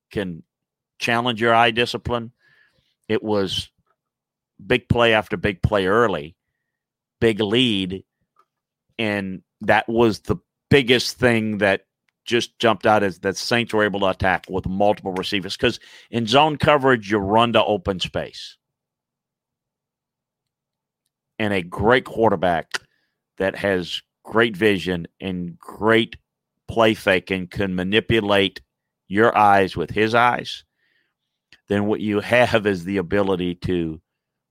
[0.09, 0.41] can
[0.97, 2.31] challenge your eye discipline.
[3.07, 3.69] it was
[4.65, 6.35] big play after big play early,
[7.19, 8.03] big lead.
[8.97, 10.37] And that was the
[10.69, 11.85] biggest thing that
[12.25, 15.55] just jumped out as that Saints were able to attack with multiple receivers.
[15.55, 18.57] Because in zone coverage, you run to open space.
[21.37, 22.79] And a great quarterback
[23.37, 26.15] that has great vision and great
[26.67, 28.61] play faking can manipulate
[29.07, 30.63] your eyes with his eyes,
[31.67, 34.01] then what you have is the ability to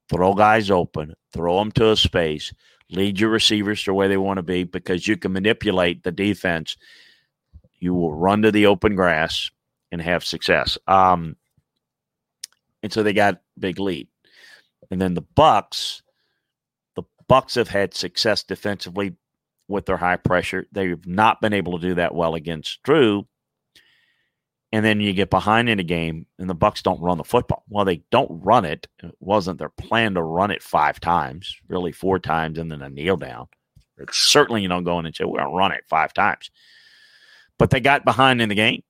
[0.09, 2.53] throw guys open, throw them to a space,
[2.89, 6.77] lead your receivers to where they want to be because you can manipulate the defense.
[7.79, 9.49] You will run to the open grass
[9.91, 10.77] and have success.
[10.87, 11.35] Um,
[12.83, 14.07] and so they got big lead.
[14.91, 16.03] And then the Bucks,
[17.27, 19.15] Bucks have had success defensively
[19.67, 20.67] with their high pressure.
[20.71, 23.27] They've not been able to do that well against Drew.
[24.71, 27.63] And then you get behind in a game, and the Bucks don't run the football.
[27.69, 28.87] Well, they don't run it.
[29.01, 32.89] It wasn't their plan to run it five times, really four times, and then a
[32.89, 33.47] kneel down.
[33.97, 36.51] It's certainly you don't go in and say we're going to run it five times.
[37.57, 38.83] But they got behind in the game,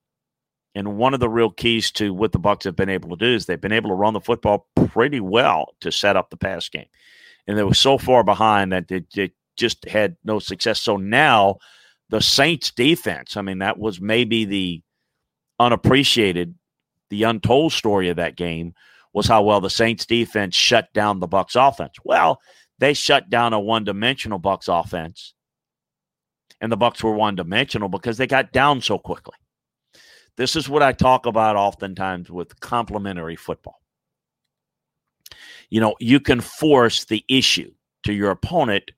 [0.73, 3.35] and one of the real keys to what the Bucks have been able to do
[3.35, 6.67] is they've been able to run the football pretty well to set up the pass
[6.67, 6.87] game.
[7.47, 10.81] And they were so far behind that they, they just had no success.
[10.81, 11.57] So now
[12.09, 14.81] the Saints defense, I mean, that was maybe the
[15.59, 16.55] unappreciated,
[17.09, 18.73] the untold story of that game
[19.13, 21.93] was how well the Saints defense shut down the Bucks offense.
[22.03, 22.41] Well,
[22.79, 25.33] they shut down a one-dimensional Bucks offense.
[26.59, 29.35] And the Bucks were one-dimensional because they got down so quickly.
[30.37, 33.79] This is what I talk about oftentimes with complementary football.
[35.69, 37.73] You know, you can force the issue
[38.03, 38.91] to your opponent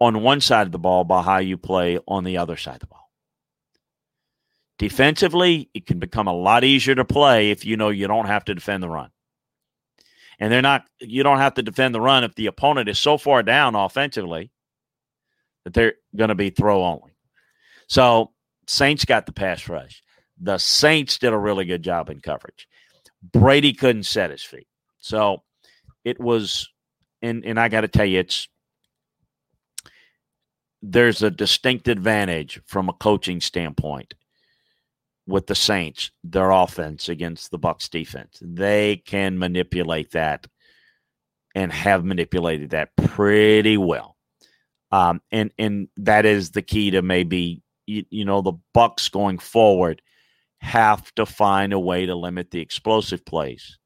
[0.00, 2.80] on one side of the ball by how you play on the other side of
[2.80, 3.10] the ball.
[4.78, 8.44] Defensively, it can become a lot easier to play if you know you don't have
[8.46, 9.10] to defend the run.
[10.40, 13.16] And they're not you don't have to defend the run if the opponent is so
[13.16, 14.50] far down offensively
[15.64, 17.12] that they're going to be throw only.
[17.86, 18.32] So,
[18.66, 20.02] Saints got the pass rush.
[20.40, 22.66] The Saints did a really good job in coverage.
[23.22, 24.66] Brady couldn't set his feet.
[25.02, 25.42] So,
[26.04, 26.68] it was
[27.20, 28.48] and and I got to tell you it's
[30.82, 34.14] there's a distinct advantage from a coaching standpoint
[35.28, 38.38] with the Saints, their offense against the Bucks defense.
[38.42, 40.48] They can manipulate that
[41.54, 44.16] and have manipulated that pretty well.
[44.90, 49.38] Um, and and that is the key to maybe you, you know the Bucks going
[49.38, 50.02] forward
[50.60, 53.78] have to find a way to limit the explosive plays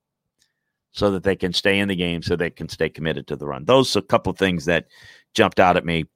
[0.96, 3.46] so that they can stay in the game, so they can stay committed to the
[3.46, 3.66] run.
[3.66, 4.86] Those are a couple of things that
[5.34, 6.06] jumped out at me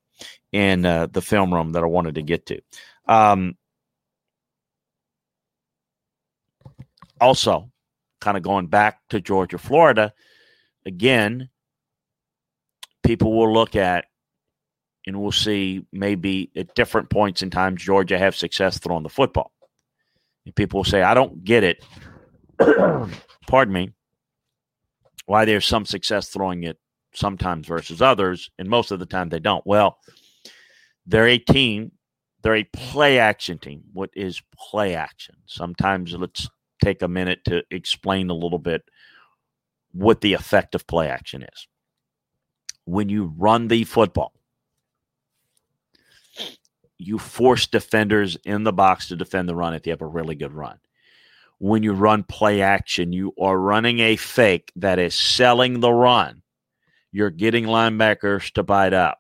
[0.53, 2.61] in uh, the film room that I wanted to get to.
[3.07, 3.57] Um,
[7.21, 7.71] also,
[8.23, 10.15] kind of going back to Georgia, Florida,
[10.87, 11.51] again,
[13.03, 14.07] people will look at
[15.07, 19.53] and we'll see maybe at different points in time Georgia have success throwing the football.
[20.47, 21.85] And people will say, I don't get it.
[23.47, 23.93] Pardon me.
[25.31, 26.77] Why there's some success throwing it
[27.15, 29.65] sometimes versus others, and most of the time they don't.
[29.65, 29.99] Well,
[31.07, 31.93] they're a team,
[32.43, 33.85] they're a play action team.
[33.93, 35.37] What is play action?
[35.47, 36.49] Sometimes let's
[36.83, 38.83] take a minute to explain a little bit
[39.93, 41.69] what the effect of play action is.
[42.85, 44.33] When you run the football,
[46.99, 50.35] you force defenders in the box to defend the run if you have a really
[50.35, 50.81] good run.
[51.61, 56.43] When you run play action, you are running a fake that is selling the run.
[57.13, 59.19] You're getting linebackers to bite up.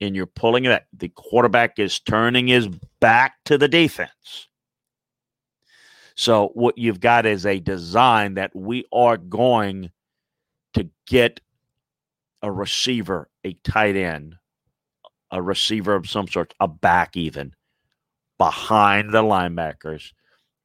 [0.00, 0.84] And you're pulling it.
[0.92, 2.68] The quarterback is turning his
[3.00, 4.48] back to the defense.
[6.14, 9.90] So what you've got is a design that we are going
[10.74, 11.40] to get
[12.42, 14.36] a receiver, a tight end,
[15.30, 17.54] a receiver of some sort, a back even
[18.36, 20.12] behind the linebackers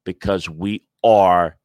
[0.06, 1.58] because we are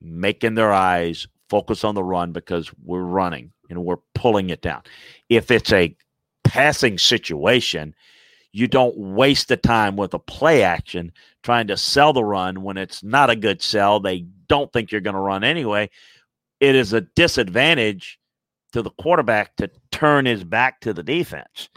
[0.00, 4.82] making their eyes focus on the run because we're running and we're pulling it down.
[5.28, 5.96] If it's a
[6.44, 7.94] passing situation,
[8.52, 11.12] you don't waste the time with a play action
[11.42, 14.00] trying to sell the run when it's not a good sell.
[14.00, 15.90] They don't think you're going to run anyway.
[16.60, 18.18] It is a disadvantage
[18.72, 21.68] to the quarterback to turn his back to the defense.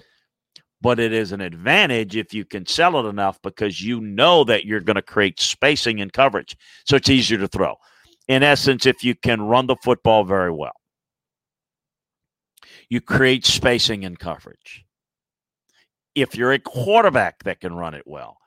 [0.82, 4.66] But it is an advantage if you can sell it enough because you know that
[4.66, 6.56] you're going to create spacing and coverage.
[6.86, 7.76] So it's easier to throw.
[8.28, 10.72] In essence, if you can run the football very well,
[12.90, 14.86] you create spacing and coverage
[16.16, 18.38] if you're a quarterback that can run it well,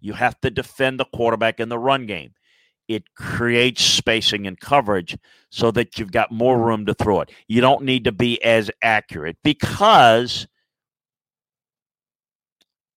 [0.00, 2.32] you have to defend the quarterback in the run game.
[2.88, 5.16] it creates spacing and coverage
[5.50, 7.30] so that you've got more room to throw it.
[7.48, 10.46] You don't need to be as accurate because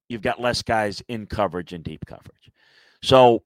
[0.09, 2.51] you've got less guys in coverage and deep coverage.
[3.01, 3.43] So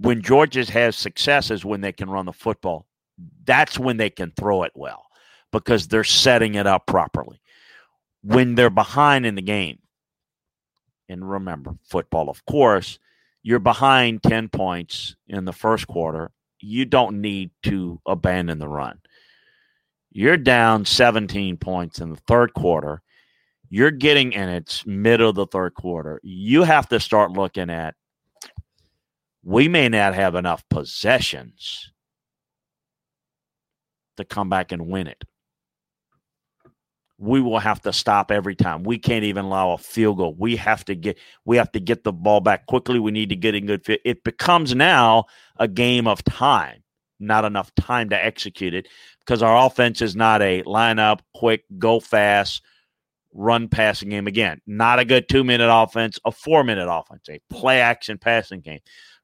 [0.00, 2.86] when Georgia has success is when they can run the football.
[3.44, 5.04] That's when they can throw it well
[5.52, 7.40] because they're setting it up properly.
[8.22, 9.78] When they're behind in the game,
[11.08, 12.98] and remember, football, of course,
[13.42, 16.30] you're behind 10 points in the first quarter.
[16.60, 19.00] You don't need to abandon the run.
[20.12, 23.02] You're down 17 points in the third quarter.
[23.70, 26.20] You're getting, and it's middle of the third quarter.
[26.22, 27.94] You have to start looking at
[29.42, 31.92] we may not have enough possessions
[34.16, 35.24] to come back and win it
[37.20, 38.82] we will have to stop every time.
[38.82, 40.34] We can't even allow a field goal.
[40.38, 42.98] We have to get we have to get the ball back quickly.
[42.98, 44.00] We need to get in good fit.
[44.06, 45.26] It becomes now
[45.58, 46.82] a game of time,
[47.20, 48.88] not enough time to execute it
[49.20, 52.62] because our offense is not a line up, quick, go fast,
[53.32, 54.26] run passing game.
[54.26, 58.60] Again, not a good two minute offense, a four minute offense, a play action passing
[58.60, 58.80] game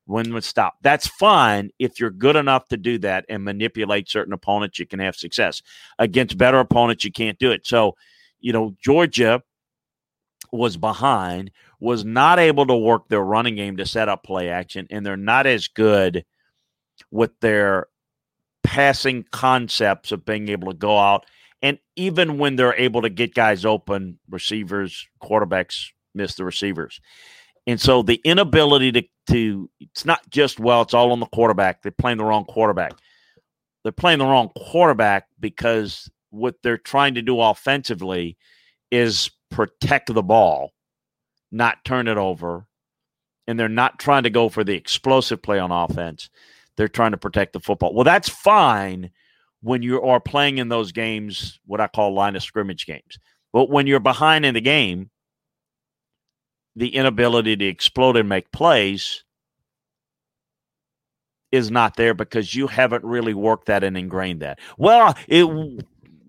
[0.06, 0.74] when would stop.
[0.82, 4.78] That's fine if you're good enough to do that and manipulate certain opponents.
[4.78, 5.62] You can have success
[5.98, 7.04] against better opponents.
[7.04, 7.66] You can't do it.
[7.66, 7.96] So,
[8.40, 9.42] you know, Georgia
[10.52, 11.50] was behind,
[11.80, 15.16] was not able to work their running game to set up play action, and they're
[15.16, 16.24] not as good
[17.10, 17.88] with their
[18.62, 21.26] passing concepts of being able to go out.
[21.96, 27.00] Even when they're able to get guys open, receivers, quarterbacks miss the receivers.
[27.66, 31.82] And so the inability to, to it's not just, well, it's all on the quarterback.
[31.82, 32.92] They're playing the wrong quarterback.
[33.82, 38.36] They're playing the wrong quarterback because what they're trying to do offensively
[38.90, 40.72] is protect the ball,
[41.50, 42.66] not turn it over.
[43.48, 46.30] And they're not trying to go for the explosive play on offense.
[46.76, 47.94] They're trying to protect the football.
[47.94, 49.10] Well, that's fine
[49.66, 53.18] when you are playing in those games, what I call line of scrimmage games.
[53.52, 55.10] But when you're behind in the game,
[56.76, 59.24] the inability to explode and make plays
[61.50, 64.60] is not there because you haven't really worked that and ingrained that.
[64.78, 65.44] Well, it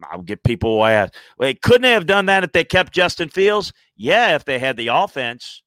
[0.10, 3.72] I'll get people ask, well, couldn't they have done that if they kept Justin Fields?
[3.96, 5.62] Yeah, if they had the offense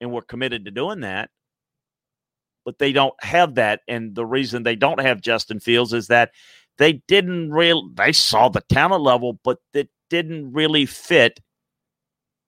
[0.00, 1.30] and were committed to doing that.
[2.64, 3.80] But they don't have that.
[3.88, 6.30] And the reason they don't have Justin Fields is that
[6.78, 11.40] they didn't real they saw the talent level, but it didn't really fit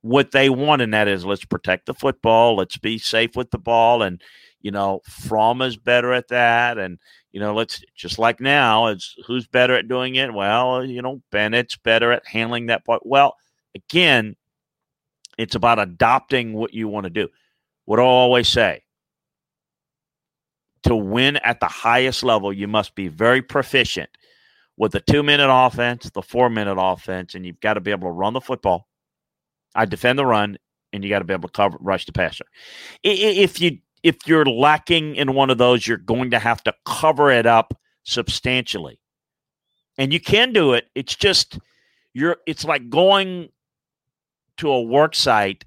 [0.03, 3.59] what they want, and that is let's protect the football, let's be safe with the
[3.59, 4.23] ball, and
[4.63, 6.99] you know, Fromm is better at that, and
[7.33, 10.33] you know, let's just like now, it's who's better at doing it?
[10.33, 13.05] Well, you know, Bennett's better at handling that part.
[13.05, 13.37] Well,
[13.75, 14.37] again,
[15.39, 17.29] it's about adopting what you want to do.
[17.85, 18.83] What I always say
[20.83, 24.11] to win at the highest level, you must be very proficient
[24.81, 28.09] with the two minute offense, the four minute offense, and you've got to be able
[28.09, 28.89] to run the football
[29.75, 30.59] I defend the run,
[30.93, 32.47] and you got to be able to cover rush the passer.
[33.05, 37.31] If you if you're lacking in one of those, you're going to have to cover
[37.31, 37.75] it up
[38.05, 38.99] substantially,
[39.99, 40.87] and you can do it.
[40.95, 41.59] It's just
[42.15, 42.39] you're.
[42.47, 43.51] It's like going
[44.57, 45.65] to a work site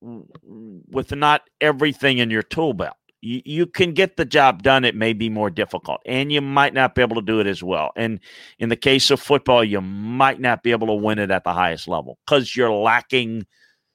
[0.00, 4.84] with not everything in your tool belt you, you can get the job done.
[4.84, 7.62] It may be more difficult, and you might not be able to do it as
[7.62, 7.90] well.
[7.96, 8.20] And
[8.58, 11.52] in the case of football, you might not be able to win it at the
[11.52, 13.46] highest level because you're lacking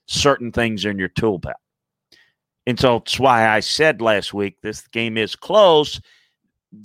[0.07, 1.55] certain things in your tool belt.
[2.65, 6.01] And so that's why I said last week this game is close.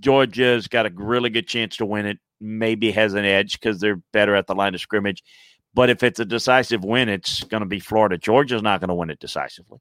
[0.01, 2.19] Georgia's got a really good chance to win it.
[2.41, 5.23] Maybe has an edge because they're better at the line of scrimmage.
[5.75, 8.17] But if it's a decisive win, it's going to be Florida.
[8.17, 9.79] Georgia's not going to win it decisively.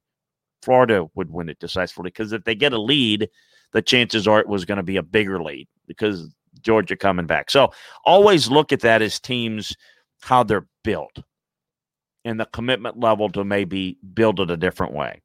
[0.64, 3.30] Florida would win it decisively because if they get a lead,
[3.72, 6.30] the chances are it was going to be a bigger lead because
[6.62, 7.52] Georgia coming back.
[7.52, 7.72] So
[8.06, 9.76] always look at that as teams
[10.22, 11.20] how they're built
[12.26, 15.22] and the commitment level to maybe build it a different way.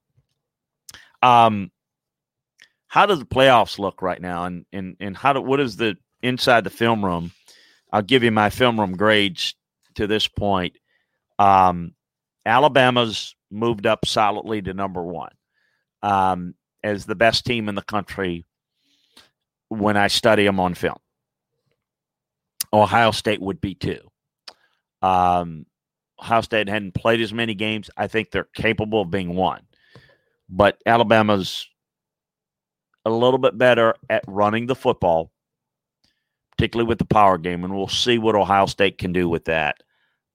[1.23, 1.71] Um,
[2.89, 5.97] how does the playoffs look right now, and and and how do what is the
[6.23, 7.33] inside the film room?
[7.93, 9.55] I'll give you my film room grades
[9.95, 10.77] to this point.
[11.39, 11.95] Um,
[12.47, 15.33] Alabama's moved up solidly to number one
[16.03, 18.45] um, as the best team in the country
[19.69, 20.99] when I study them on film.
[22.73, 24.01] Ohio State would be two.
[25.03, 25.67] Um,
[26.21, 27.91] Ohio State hadn't played as many games.
[27.97, 29.63] I think they're capable of being one.
[30.49, 31.67] But Alabama's
[33.05, 35.31] a little bit better at running the football,
[36.57, 39.83] particularly with the power game, and we'll see what Ohio State can do with that.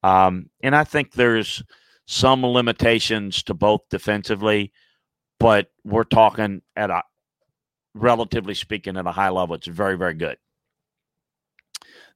[0.02, 1.64] Um, and I think there's
[2.06, 4.72] some limitations to both defensively,
[5.40, 7.04] but we're talking at a
[7.94, 9.56] relatively speaking at a high level.
[9.56, 10.38] It's very, very good.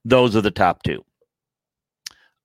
[0.04, 1.04] Those are the top two.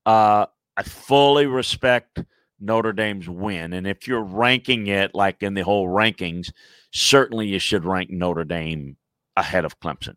[0.06, 2.24] Uh, I fully respect
[2.60, 3.74] Notre Dame's win.
[3.74, 6.52] And if you're ranking it like in the whole rankings,
[6.92, 8.98] certainly you should rank Notre Dame
[9.36, 10.16] ahead of Clemson.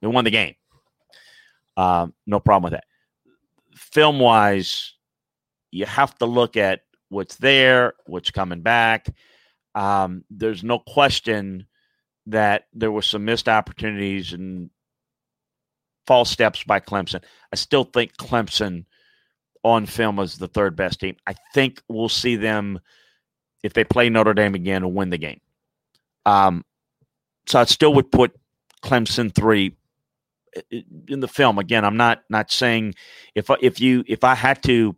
[0.00, 0.54] They won the game.
[1.76, 2.84] Um, no problem with that.
[3.74, 4.94] Film wise,
[5.70, 9.08] you have to look at what's there, what's coming back.
[9.74, 11.66] Um, there's no question
[12.26, 14.70] that there were some missed opportunities and
[16.06, 17.22] false steps by Clemson.
[17.52, 18.84] I still think Clemson
[19.62, 21.16] on film is the third best team.
[21.26, 22.80] I think we'll see them
[23.62, 25.40] if they play Notre Dame again and win the game.
[26.24, 26.64] Um,
[27.46, 28.34] so I still would put
[28.82, 29.76] Clemson three
[31.08, 31.58] in the film.
[31.58, 32.94] Again, I'm not not saying
[33.34, 34.96] if if you if I had to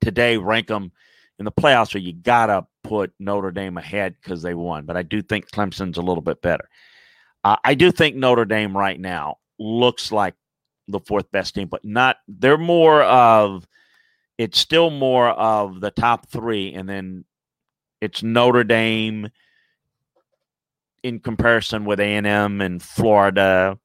[0.00, 0.92] today rank them
[1.38, 4.84] in the playoffs, or you gotta put Notre Dame ahead because they won.
[4.84, 6.68] But I do think Clemson's a little bit better.
[7.42, 10.34] Uh, I do think Notre Dame right now looks like
[10.88, 12.16] the fourth best team, but not.
[12.28, 13.66] They're more of.
[14.38, 17.24] It's still more of the top three, and then
[18.00, 19.28] it's Notre Dame
[21.02, 23.78] in comparison with A and M and Florida,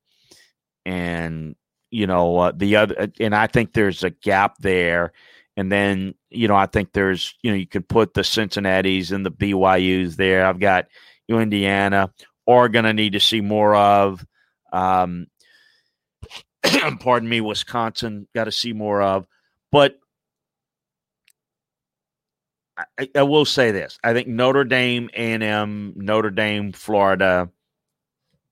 [0.86, 1.56] and
[1.92, 3.12] you know uh, the other.
[3.20, 5.14] And I think there's a gap there.
[5.58, 9.26] And then, you know, I think there's, you know, you could put the Cincinnati's and
[9.26, 10.46] the BYU's there.
[10.46, 10.88] I've got
[11.28, 12.12] you, Indiana,
[12.46, 14.26] Oregon, I need to see more of.
[14.72, 15.28] Um,
[17.00, 19.28] pardon me, Wisconsin, got to see more of.
[19.72, 19.98] But
[22.98, 27.50] I, I, will say this: I think Notre Dame, A and M, Notre Dame, Florida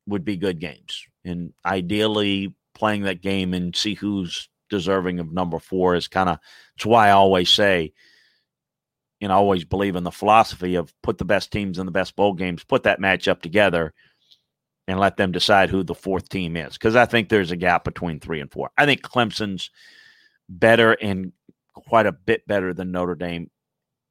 [0.08, 5.60] would be good games, and ideally playing that game and see who's deserving of number
[5.60, 6.40] four is kind of.
[6.76, 7.94] It's why I always say,
[9.22, 12.16] and I always believe in the philosophy of put the best teams in the best
[12.16, 13.94] bowl games, put that matchup together,
[14.88, 16.74] and let them decide who the fourth team is.
[16.74, 18.72] Because I think there's a gap between three and four.
[18.76, 19.70] I think Clemson's
[20.50, 21.32] better and
[21.76, 23.52] quite a bit better than Notre Dame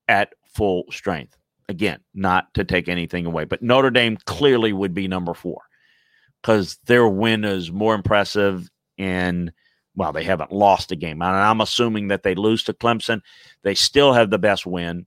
[0.07, 1.37] at full strength.
[1.69, 5.63] Again, not to take anything away, but Notre Dame clearly would be number four
[6.41, 9.53] because their win is more impressive and
[9.95, 11.21] well, they haven't lost a game.
[11.23, 13.21] And I'm assuming that they lose to Clemson.
[13.63, 15.07] They still have the best win.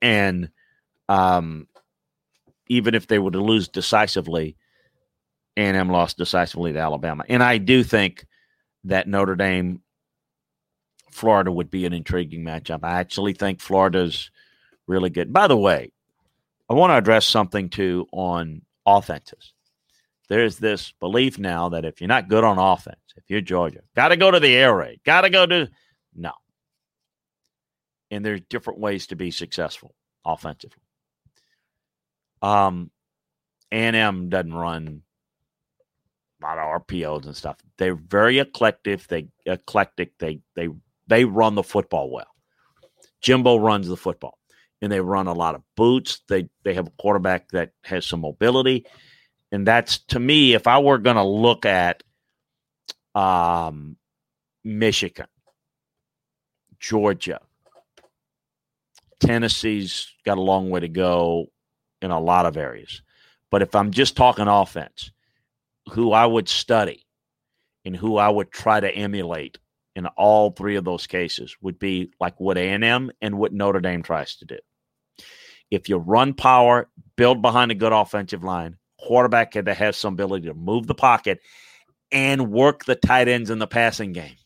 [0.00, 0.50] And
[1.08, 1.68] um,
[2.68, 4.56] even if they were to lose decisively,
[5.56, 7.24] A&M lost decisively to Alabama.
[7.28, 8.26] And I do think
[8.84, 9.80] that Notre Dame,
[11.10, 12.80] Florida would be an intriguing matchup.
[12.82, 14.30] I actually think Florida's
[14.86, 15.32] really good.
[15.32, 15.92] By the way,
[16.68, 19.52] I want to address something too on offenses.
[20.32, 24.08] There's this belief now that if you're not good on offense, if you're Georgia, got
[24.08, 25.68] to go to the air raid, got to go to
[26.14, 26.32] no.
[28.10, 30.80] And there's different ways to be successful offensively.
[32.40, 32.90] Um,
[33.70, 35.02] A&M doesn't run
[36.42, 37.58] a lot of RPOs and stuff.
[37.76, 39.06] They're very eclectic.
[39.08, 40.16] They eclectic.
[40.16, 40.70] They they
[41.08, 42.34] they run the football well.
[43.20, 44.38] Jimbo runs the football,
[44.80, 46.22] and they run a lot of boots.
[46.26, 48.86] They they have a quarterback that has some mobility,
[49.52, 50.54] and that's to me.
[50.54, 52.02] If I were going to look at
[53.14, 53.96] um,
[54.64, 55.26] Michigan,
[56.80, 57.40] Georgia,
[59.20, 61.46] Tennessee's got a long way to go
[62.00, 63.02] in a lot of areas.
[63.50, 65.12] But if I'm just talking offense,
[65.90, 67.06] who I would study
[67.84, 69.58] and who I would try to emulate
[69.94, 74.02] in all three of those cases would be like what A&M and what Notre Dame
[74.02, 74.58] tries to do.
[75.70, 80.14] If you run power, build behind a good offensive line, quarterback had to have some
[80.14, 81.40] ability to move the pocket
[82.10, 84.36] and work the tight ends in the passing game.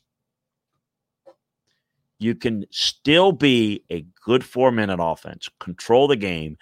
[2.19, 6.57] You can still be a good four minute offense, control the game,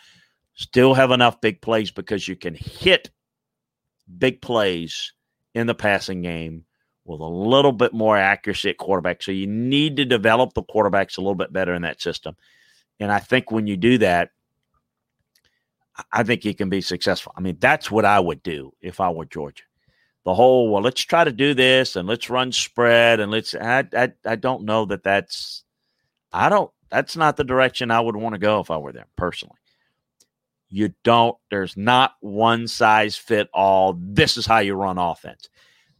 [0.55, 3.11] still have enough big plays because you can hit
[4.19, 5.13] big plays
[5.55, 6.65] in the passing game
[7.05, 9.23] with a little bit more accuracy at quarterback.
[9.23, 12.35] So you need to develop the quarterbacks a little bit better in that system.
[12.99, 14.31] And I think when you do that,
[16.13, 17.33] I think he can be successful.
[17.37, 19.63] I mean, that's what I would do if I were Georgia.
[20.25, 23.85] The whole, well, let's try to do this and let's run spread and let's, I,
[23.93, 25.65] I, I don't know that that's,
[26.33, 29.07] I don't, that's not the direction I would want to go if I were there
[29.17, 29.59] personally.
[30.71, 33.97] You don't, there's not one size fit all.
[34.01, 35.49] This is how you run offense.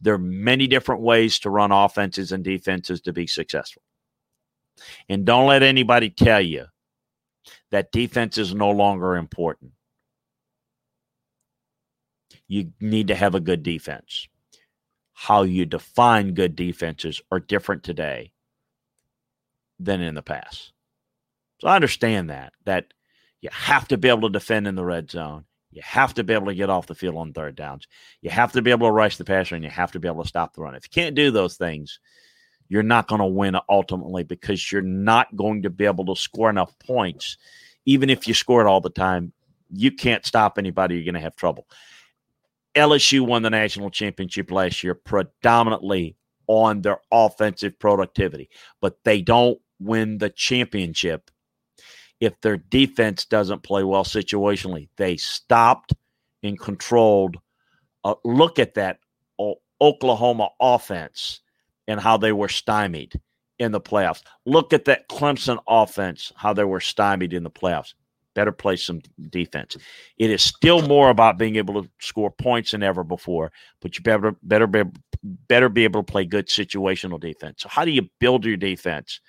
[0.01, 3.83] There are many different ways to run offenses and defenses to be successful.
[5.07, 6.65] And don't let anybody tell you
[7.71, 9.71] that defense is no longer important.
[12.47, 14.27] You need to have a good defense.
[15.13, 18.31] How you define good defenses are different today
[19.79, 20.73] than in the past.
[21.61, 22.93] So I understand that that
[23.45, 25.45] You have to be able to defend in the red zone.
[25.69, 27.87] You have to be able to get off the field on third downs.
[28.21, 30.23] You have to be able to rush the passer, and you have to be able
[30.23, 30.73] to stop the run.
[30.73, 31.99] If you can't do those things,
[32.69, 36.49] you're not going to win ultimately because you're not going to be able to score
[36.49, 37.37] enough points.
[37.85, 39.31] Even if you score it all the time,
[39.69, 40.95] you can't stop anybody.
[40.95, 41.67] You're going to have trouble.
[42.75, 46.15] LSU won the national championship last year predominantly
[46.47, 48.49] on their offensive productivity,
[48.81, 51.31] but they don't win the championship
[52.19, 54.89] if their defense doesn't play well situationally.
[54.97, 55.93] They stopped
[56.43, 57.37] and controlled.
[58.03, 58.99] Uh, look at that
[59.39, 61.41] o- Oklahoma offense
[61.87, 63.19] and how they were stymied
[63.59, 64.21] in the playoffs.
[64.45, 67.93] Look at that Clemson offense, how they were stymied in the playoffs.
[68.35, 69.75] Better play some defense.
[70.17, 74.03] It is still more about being able to score points than ever before, but you
[74.03, 74.83] better better be,
[75.23, 77.63] better be able to play good situational defense.
[77.63, 79.19] So, how do you build your defense?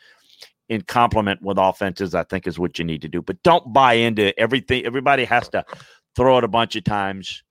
[0.68, 3.22] in complement with offenses, I think is what you need to do.
[3.22, 4.84] But don't buy into everything.
[4.84, 5.64] Everybody has to
[6.16, 7.44] throw it a bunch of times,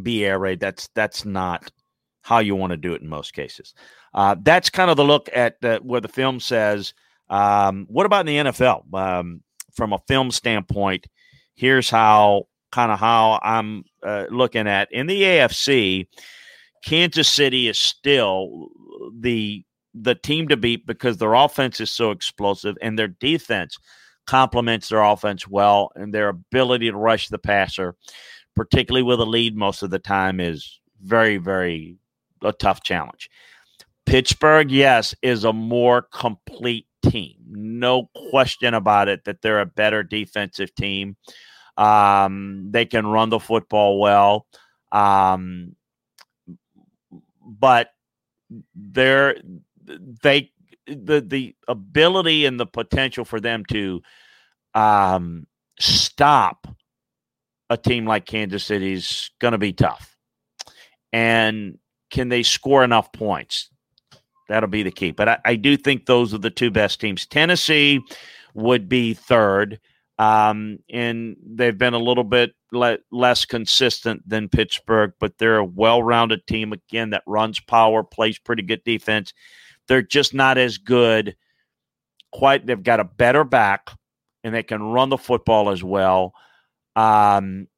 [0.00, 0.60] be air raid.
[0.60, 1.70] That's that's not
[2.22, 3.74] how you want to do it in most cases.
[4.14, 6.94] Uh, that's kind of the look at the, where the film says.
[7.28, 8.92] Um, what about in the NFL?
[8.94, 9.42] Um,
[9.76, 11.06] from a film standpoint,
[11.54, 16.08] here's how kind of how I'm uh, looking at in the AFC.
[16.84, 18.68] Kansas City is still
[19.18, 19.64] the
[19.94, 23.78] the team to beat because their offense is so explosive and their defense
[24.26, 27.94] complements their offense well and their ability to rush the passer,
[28.54, 31.96] particularly with a lead most of the time, is very, very
[32.42, 33.30] a tough challenge.
[34.04, 37.36] Pittsburgh, yes, is a more complete team.
[37.48, 41.16] No question about it that they're a better defensive team.
[41.76, 44.46] Um, they can run the football well.
[44.92, 45.76] Um,
[47.44, 47.90] but
[48.74, 49.36] they're
[50.22, 50.50] they
[50.86, 54.02] the the ability and the potential for them to
[54.74, 55.46] um,
[55.78, 56.66] stop
[57.70, 60.16] a team like Kansas City is going to be tough.
[61.12, 61.78] And
[62.10, 63.70] can they score enough points?
[64.48, 65.10] That'll be the key.
[65.10, 67.26] But I, I do think those are the two best teams.
[67.26, 68.00] Tennessee
[68.54, 69.80] would be third.
[70.18, 75.64] Um, and they've been a little bit le- less consistent than Pittsburgh, but they're a
[75.64, 79.34] well rounded team, again, that runs power, plays pretty good defense.
[79.88, 81.36] They're just not as good.
[82.32, 83.90] Quite, they've got a better back,
[84.42, 86.32] and they can run the football as well.
[86.94, 87.68] Um,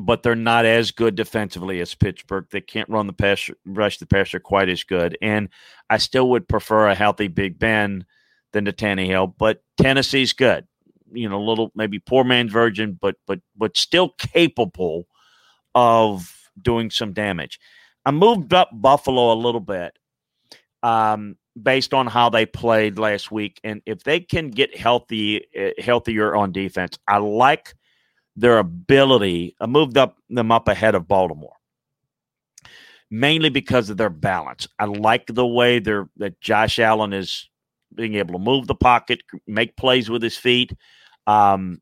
[0.00, 2.46] but they're not as good defensively as Pittsburgh.
[2.50, 5.16] They can't run the pass, rush the passer quite as good.
[5.20, 5.48] And
[5.88, 8.06] I still would prefer a healthy Big Ben
[8.52, 9.34] than the Tannehill.
[9.38, 10.66] But Tennessee's good.
[11.12, 15.06] You know, a little maybe poor man's version, but but but still capable
[15.74, 17.58] of doing some damage.
[18.06, 19.98] I moved up Buffalo a little bit
[20.82, 25.70] um, based on how they played last week, and if they can get healthy, uh,
[25.82, 27.74] healthier on defense, I like
[28.36, 29.54] their ability.
[29.60, 31.56] I moved up them up ahead of Baltimore,
[33.10, 34.68] mainly because of their balance.
[34.78, 37.48] I like the way they're that Josh Allen is
[37.94, 40.72] being able to move the pocket, make plays with his feet,
[41.26, 41.80] um,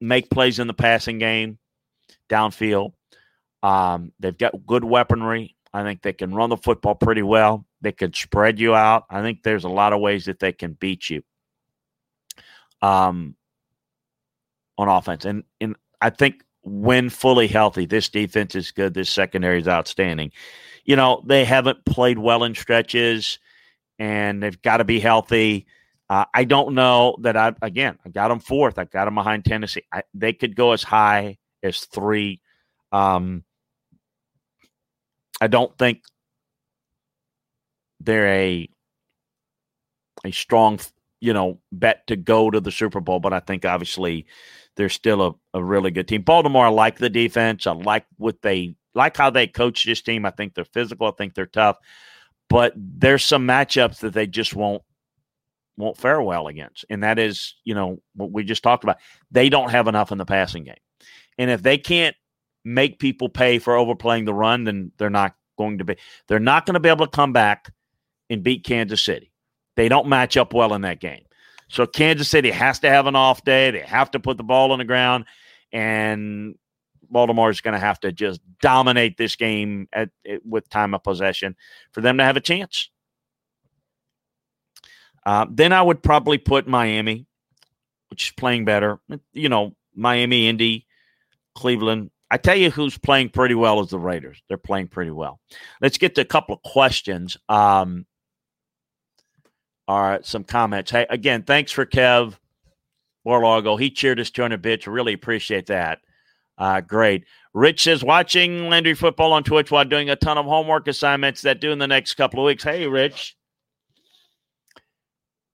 [0.00, 1.58] make plays in the passing game,
[2.28, 2.92] downfield.
[3.62, 5.56] Um, they've got good weaponry.
[5.72, 7.66] I think they can run the football pretty well.
[7.80, 9.04] They can spread you out.
[9.10, 11.22] I think there's a lot of ways that they can beat you
[12.82, 13.36] um,
[14.80, 15.24] on offense.
[15.24, 18.94] And, and I think when fully healthy, this defense is good.
[18.94, 20.32] This secondary is outstanding.
[20.84, 23.38] You know, they haven't played well in stretches
[23.98, 25.66] and they've got to be healthy.
[26.08, 28.78] Uh, I don't know that I, again, I got them fourth.
[28.78, 29.84] I got them behind Tennessee.
[29.92, 32.40] I, they could go as high as three.
[32.90, 33.44] Um,
[35.40, 36.02] I don't think
[38.00, 38.68] they're a
[40.24, 40.78] a strong,
[41.20, 44.26] you know, bet to go to the Super Bowl, but I think obviously
[44.76, 46.22] they're still a, a really good team.
[46.22, 47.66] Baltimore, I like the defense.
[47.66, 50.24] I like what they like how they coach this team.
[50.24, 51.06] I think they're physical.
[51.06, 51.76] I think they're tough.
[52.48, 54.82] But there's some matchups that they just won't
[55.76, 56.84] won't fare well against.
[56.90, 58.98] And that is, you know, what we just talked about.
[59.30, 60.74] They don't have enough in the passing game.
[61.38, 62.16] And if they can't
[62.64, 65.96] make people pay for overplaying the run, then they're not going to be
[66.28, 67.72] they're not going to be able to come back
[68.28, 69.29] and beat Kansas City.
[69.80, 71.24] They don't match up well in that game.
[71.68, 73.70] So Kansas City has to have an off day.
[73.70, 75.24] They have to put the ball on the ground,
[75.72, 76.54] and
[77.08, 81.02] Baltimore is going to have to just dominate this game at, at, with time of
[81.02, 81.56] possession
[81.92, 82.90] for them to have a chance.
[85.24, 87.24] Uh, then I would probably put Miami,
[88.10, 89.00] which is playing better.
[89.32, 90.86] You know, Miami, Indy,
[91.54, 92.10] Cleveland.
[92.30, 94.42] I tell you who's playing pretty well is the Raiders.
[94.46, 95.40] They're playing pretty well.
[95.80, 97.38] Let's get to a couple of questions.
[97.48, 98.04] Um,
[100.22, 100.90] some comments.
[100.90, 102.36] Hey, again, thanks for Kev
[103.24, 103.76] War Largo.
[103.76, 104.86] He cheered us a bitch.
[104.86, 105.98] Really appreciate that.
[106.56, 107.24] Uh, great.
[107.54, 111.60] Rich says, watching Landry football on Twitch while doing a ton of homework assignments that
[111.60, 112.62] do in the next couple of weeks.
[112.62, 113.36] Hey, Rich,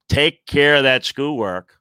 [0.08, 1.78] take care of that schoolwork.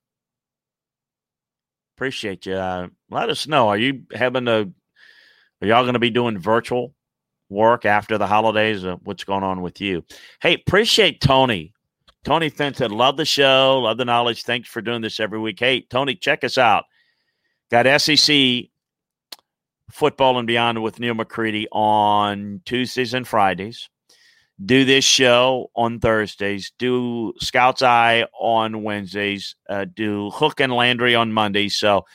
[1.97, 2.53] Appreciate you.
[2.53, 3.67] Uh, let us know.
[3.67, 4.61] Are you having a,
[5.61, 6.93] are y'all going to be doing virtual
[7.49, 8.85] work after the holidays?
[8.85, 10.03] Uh, what's going on with you?
[10.41, 11.73] Hey, appreciate Tony.
[12.25, 14.43] Tony Fenton, love the show, love the knowledge.
[14.43, 15.59] Thanks for doing this every week.
[15.59, 16.85] Hey, Tony, check us out.
[17.69, 18.65] Got SEC
[19.91, 23.89] Football and Beyond with Neil McCready on Tuesdays and Fridays.
[24.65, 26.71] Do this show on Thursdays.
[26.79, 29.55] Do Scout's Eye on Wednesdays.
[29.69, 31.75] Uh, do Hook and Landry on Mondays.
[31.75, 32.05] So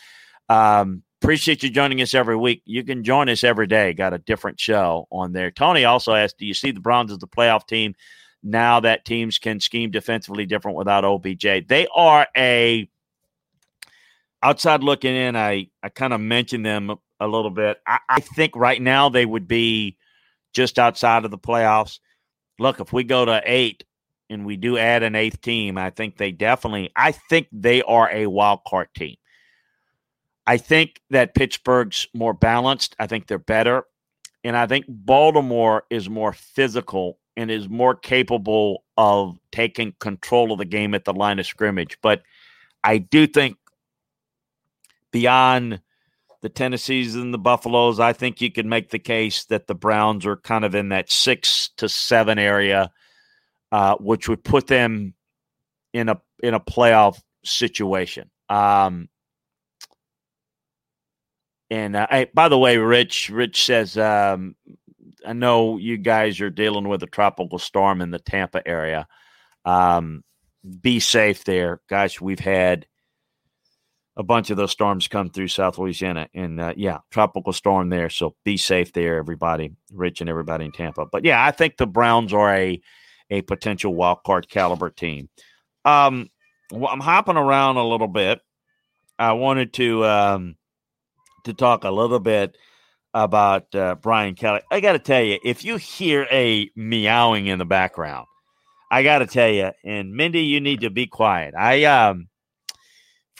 [0.48, 2.62] um, appreciate you joining us every week.
[2.64, 3.92] You can join us every day.
[3.92, 5.52] Got a different show on there.
[5.52, 7.94] Tony also asked, "Do you see the Browns as the playoff team
[8.42, 12.88] now that teams can scheme defensively different without OBJ?" They are a
[14.42, 15.36] outside looking in.
[15.36, 17.80] I I kind of mentioned them a little bit.
[17.86, 19.96] I, I think right now they would be
[20.52, 21.98] just outside of the playoffs.
[22.58, 23.84] Look, if we go to eight
[24.28, 28.10] and we do add an eighth team, I think they definitely, I think they are
[28.10, 29.16] a wild card team.
[30.46, 32.96] I think that Pittsburgh's more balanced.
[32.98, 33.84] I think they're better.
[34.42, 40.58] And I think Baltimore is more physical and is more capable of taking control of
[40.58, 41.96] the game at the line of scrimmage.
[42.02, 42.20] But
[42.84, 43.56] I do think
[45.10, 45.80] beyond
[46.42, 50.26] the Tennessees and the Buffaloes, I think you can make the case that the Browns
[50.26, 52.90] are kind of in that six to seven area,
[53.72, 55.14] uh, which would put them
[55.94, 58.30] in a in a playoff situation.
[58.50, 59.08] Um,
[61.70, 64.56] and uh, I, by the way, Rich, Rich says, um,
[65.26, 69.06] I know you guys are dealing with a tropical storm in the Tampa area.
[69.64, 70.24] Um,
[70.80, 72.20] be safe there, guys.
[72.20, 72.86] We've had
[74.16, 78.10] a bunch of those storms come through South Louisiana, and uh, yeah, tropical storm there.
[78.10, 81.06] So be safe there, everybody, Rich and everybody in Tampa.
[81.06, 82.80] But yeah, I think the Browns are a
[83.30, 85.28] a potential wild card caliber team.
[85.84, 86.28] Um,
[86.72, 88.40] well, I'm hopping around a little bit.
[89.18, 90.56] I wanted to um,
[91.44, 92.56] to talk a little bit
[93.14, 94.60] about uh, Brian Kelly.
[94.70, 98.26] I got to tell you, if you hear a meowing in the background,
[98.90, 101.54] I got to tell you, and Mindy, you need to be quiet.
[101.56, 102.28] I um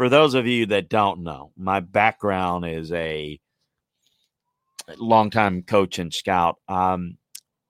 [0.01, 3.39] for those of you that don't know, my background is a
[4.97, 6.57] longtime coach and scout.
[6.69, 7.19] Um,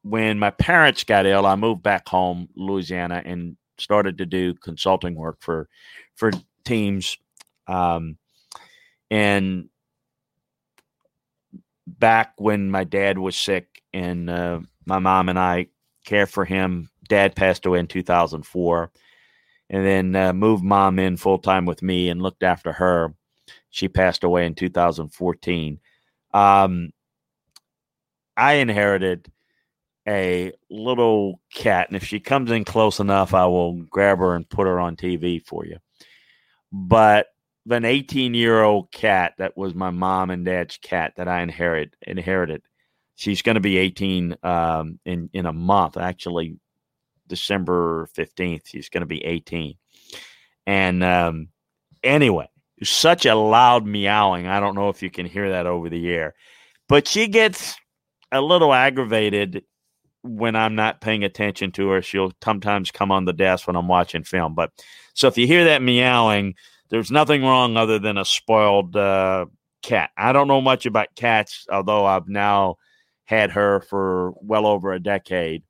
[0.02, 5.16] when my parents got ill, I moved back home, Louisiana, and started to do consulting
[5.16, 5.68] work for
[6.14, 6.30] for
[6.64, 7.16] teams.
[7.66, 8.16] Um,
[9.10, 9.69] and
[11.98, 15.68] back when my dad was sick, and uh, my mom and I
[16.04, 16.90] cared for him.
[17.08, 18.92] Dad passed away in 2004
[19.70, 23.14] and then uh, moved mom in full time with me and looked after her.
[23.70, 25.78] She passed away in 2014.
[26.34, 26.90] Um,
[28.36, 29.30] I inherited
[30.08, 34.48] a little cat, and if she comes in close enough, I will grab her and
[34.48, 35.76] put her on TV for you.
[36.72, 37.28] But
[37.68, 41.94] an 18 year old cat that was my mom and dad's cat that I inherited
[42.06, 42.62] inherited.
[43.16, 45.96] She's going to be 18 um, in in a month.
[45.96, 46.56] Actually,
[47.30, 48.62] December 15th.
[48.66, 49.76] she's going to be 18.
[50.66, 51.48] And um,
[52.02, 52.48] anyway,
[52.82, 54.46] such a loud meowing.
[54.46, 56.34] I don't know if you can hear that over the air,
[56.88, 57.76] but she gets
[58.32, 59.64] a little aggravated
[60.22, 62.02] when I'm not paying attention to her.
[62.02, 64.54] She'll sometimes come on the desk when I'm watching film.
[64.54, 64.70] But
[65.14, 66.54] so if you hear that meowing,
[66.90, 69.46] there's nothing wrong other than a spoiled uh,
[69.82, 70.10] cat.
[70.16, 72.76] I don't know much about cats, although I've now
[73.24, 75.62] had her for well over a decade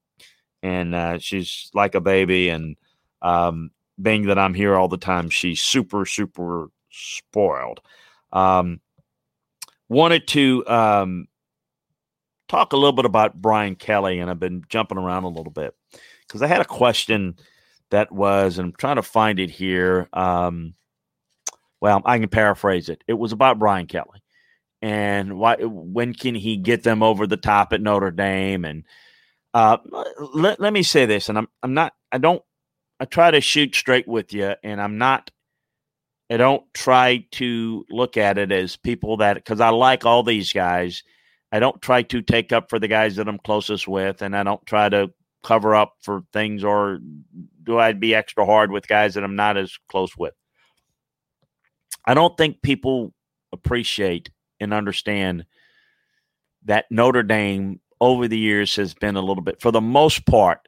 [0.62, 2.48] and uh, she's like a baby.
[2.48, 2.76] And
[3.22, 7.80] um, being that I'm here all the time, she's super, super spoiled.
[8.32, 8.80] Um,
[9.88, 11.26] wanted to um,
[12.48, 15.74] talk a little bit about Brian Kelly, and I've been jumping around a little bit
[16.26, 17.36] because I had a question
[17.90, 20.08] that was, and I'm trying to find it here.
[20.12, 20.74] Um,
[21.80, 23.02] well, I can paraphrase it.
[23.08, 24.22] It was about Brian Kelly
[24.82, 28.84] and why when can he get them over the top at Notre Dame and
[29.52, 29.78] uh,
[30.32, 32.42] let, let me say this, and I'm I'm not I don't
[33.00, 35.30] I try to shoot straight with you, and I'm not
[36.30, 40.52] I don't try to look at it as people that because I like all these
[40.52, 41.02] guys.
[41.52, 44.44] I don't try to take up for the guys that I'm closest with, and I
[44.44, 45.10] don't try to
[45.42, 47.00] cover up for things or
[47.64, 50.34] do I be extra hard with guys that I'm not as close with.
[52.10, 53.14] I don't think people
[53.52, 55.46] appreciate and understand
[56.64, 60.66] that Notre Dame over the years has been a little bit, for the most part,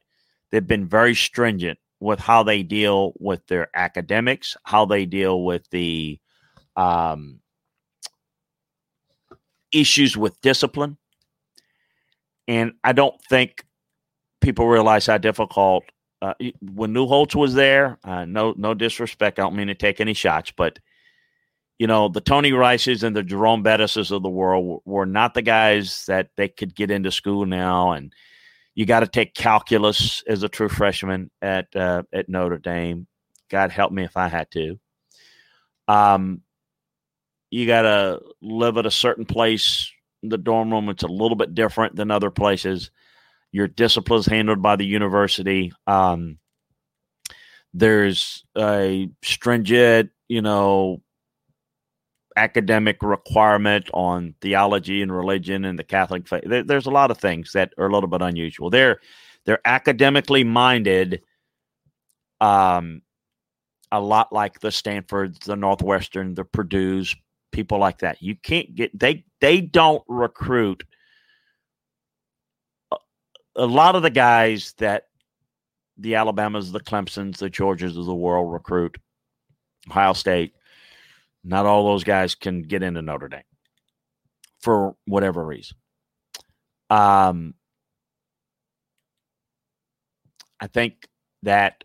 [0.53, 5.69] they've been very stringent with how they deal with their academics, how they deal with
[5.71, 6.21] the
[6.77, 7.41] um,
[9.73, 10.97] issues with discipline.
[12.47, 13.65] And I don't think
[14.41, 15.83] people realize how difficult
[16.21, 17.99] uh, when Holtz was there.
[18.05, 19.41] Uh, no, no disrespect.
[19.41, 20.79] I don't mean to take any shots, but
[21.83, 25.43] you know the Tony Rices and the Jerome Bettises of the world were not the
[25.43, 28.13] guys that they could get into school now, and
[28.77, 33.09] you got to take calculus as a true freshman at uh, at Notre Dame.
[33.51, 34.79] God help me if I had to.
[35.89, 36.43] Um,
[37.51, 39.91] you got to live at a certain place.
[40.23, 42.93] The dorm room it's a little bit different than other places.
[43.51, 45.73] Your discipline is handled by the university.
[45.89, 46.39] Um,
[47.75, 51.03] there's a stringent, you know,
[52.37, 56.45] academic requirement on theology and religion and the Catholic faith.
[56.47, 58.71] There, there's a lot of things that are a little bit unusual.
[58.71, 59.01] They're
[59.45, 61.23] they're academically minded,
[62.41, 63.03] um,
[63.91, 67.15] a lot like the Stanfords, the Northwestern, the Purdue's,
[67.51, 68.23] people like that.
[68.23, 70.85] You can't get they they don't recruit
[73.57, 75.05] a, lot of the guys that
[75.99, 78.97] the Alabamas, the Clemsons, the Georgias of the world recruit.
[79.91, 80.55] Ohio State,
[81.45, 83.43] not all those guys can get into Notre Dame
[84.61, 85.77] for whatever reason.
[86.91, 87.55] Um,
[90.61, 91.09] I think
[91.43, 91.85] that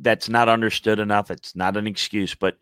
[0.00, 1.30] that's not understood enough.
[1.30, 2.56] It's not an excuse, but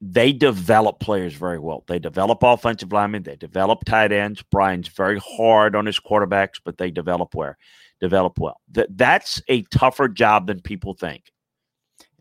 [0.00, 1.84] they develop players very well.
[1.86, 4.42] They develop offensive linemen, they develop tight ends.
[4.42, 7.56] Brian's very hard on his quarterbacks, but they develop where
[8.00, 8.60] develop well.
[8.72, 11.30] That that's a tougher job than people think.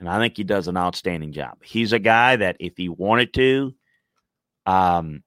[0.01, 1.59] And I think he does an outstanding job.
[1.63, 3.75] He's a guy that if he wanted to,
[4.65, 5.21] um,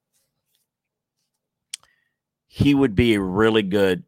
[2.47, 4.03] he would be a really good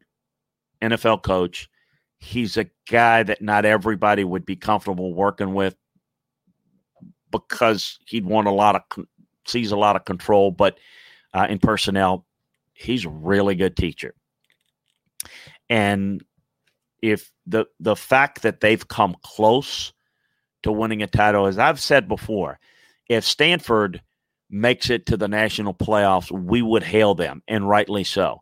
[0.81, 1.69] NFL coach.
[2.17, 5.77] He's a guy that not everybody would be comfortable working with
[7.31, 9.05] because he'd want a lot of
[9.47, 10.77] sees a lot of control, but
[11.33, 12.25] uh, in personnel,
[12.73, 14.13] he's a really good teacher.
[15.69, 16.21] And
[17.01, 19.93] if the the fact that they've come close
[20.63, 22.59] to winning a title, as I've said before,
[23.09, 24.01] if Stanford
[24.49, 28.41] makes it to the national playoffs, we would hail them, and rightly so.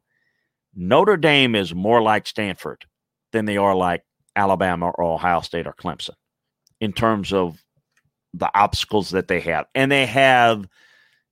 [0.76, 2.86] Notre Dame is more like Stanford
[3.32, 4.04] than they are like
[4.36, 6.16] Alabama or Ohio State or Clemson
[6.82, 7.64] in terms of
[8.34, 10.68] the obstacles that they have, and they have.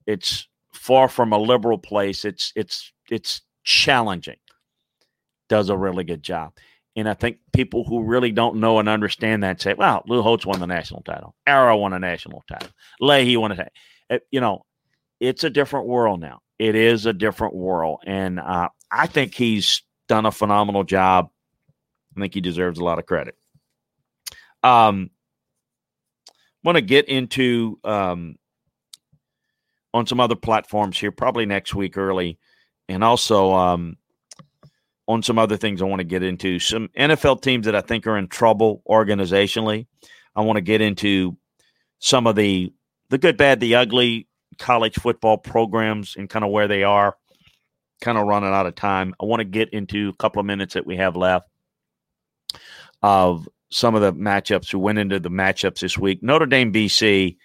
[0.06, 2.26] It's far from a liberal place.
[2.26, 4.38] It's it's it's challenging.
[5.50, 6.54] Does a really good job,
[6.96, 10.46] and I think people who really don't know and understand that say, "Well, Lou Holtz
[10.46, 11.36] won the national title.
[11.48, 12.70] Ara won a national title.
[13.00, 13.74] Leahy won a title."
[14.10, 14.66] Eh, you know,
[15.20, 16.42] it's a different world now.
[16.60, 21.30] It is a different world, and uh, I think he's done a phenomenal job.
[22.16, 23.36] I think he deserves a lot of credit.
[24.62, 25.10] Um,
[26.64, 28.36] want to get into um,
[29.94, 32.40] on some other platforms here, probably next week early,
[32.88, 33.98] and also um,
[35.08, 36.60] on some other things I want to get into.
[36.60, 39.88] Some NFL teams that I think are in trouble organizationally.
[40.36, 41.38] I want to get into
[42.00, 42.74] some of the
[43.10, 44.28] the good, bad, the ugly
[44.58, 47.16] college football programs and kind of where they are.
[48.02, 49.14] Kind of running out of time.
[49.22, 51.48] I want to get into a couple of minutes that we have left
[53.02, 56.22] of some of the matchups who went into the matchups this week.
[56.22, 57.38] Notre Dame, BC,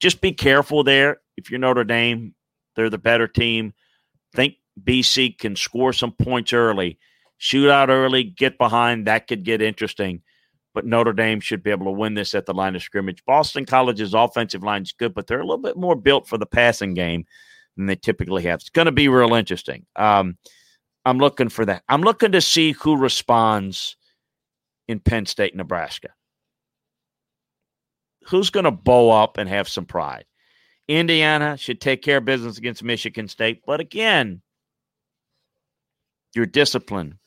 [0.00, 1.20] just be careful there.
[1.36, 2.34] If you're Notre Dame,
[2.74, 3.72] they're the better team.
[4.34, 6.98] Think BC can score some points early,
[7.38, 9.06] shoot out early, get behind.
[9.06, 10.22] That could get interesting.
[10.74, 13.24] But Notre Dame should be able to win this at the line of scrimmage.
[13.24, 16.44] Boston College's offensive line is good, but they're a little bit more built for the
[16.44, 17.24] passing game
[17.76, 18.60] than they typically have.
[18.60, 19.86] It's going to be real interesting.
[19.96, 20.36] Um,
[21.06, 21.82] I'm looking for that.
[21.88, 23.96] I'm looking to see who responds
[24.88, 26.08] in Penn State, Nebraska?
[28.26, 30.24] Who's going to bow up and have some pride?
[30.88, 33.62] Indiana should take care of business against Michigan State.
[33.66, 34.42] But again,
[36.36, 37.18] your discipline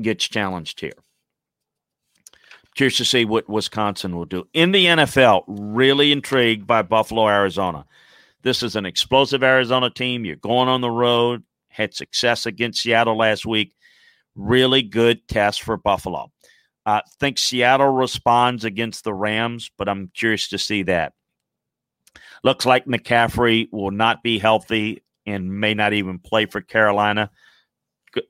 [0.00, 0.92] gets challenged here.
[2.74, 4.46] Curious to see what Wisconsin will do.
[4.52, 7.86] In the NFL, really intrigued by Buffalo, Arizona.
[8.42, 10.24] This is an explosive Arizona team.
[10.24, 13.72] You're going on the road, had success against Seattle last week
[14.36, 16.30] really good test for Buffalo.
[16.84, 21.14] I uh, think Seattle responds against the Rams, but I'm curious to see that.
[22.44, 27.30] Looks like McCaffrey will not be healthy and may not even play for Carolina.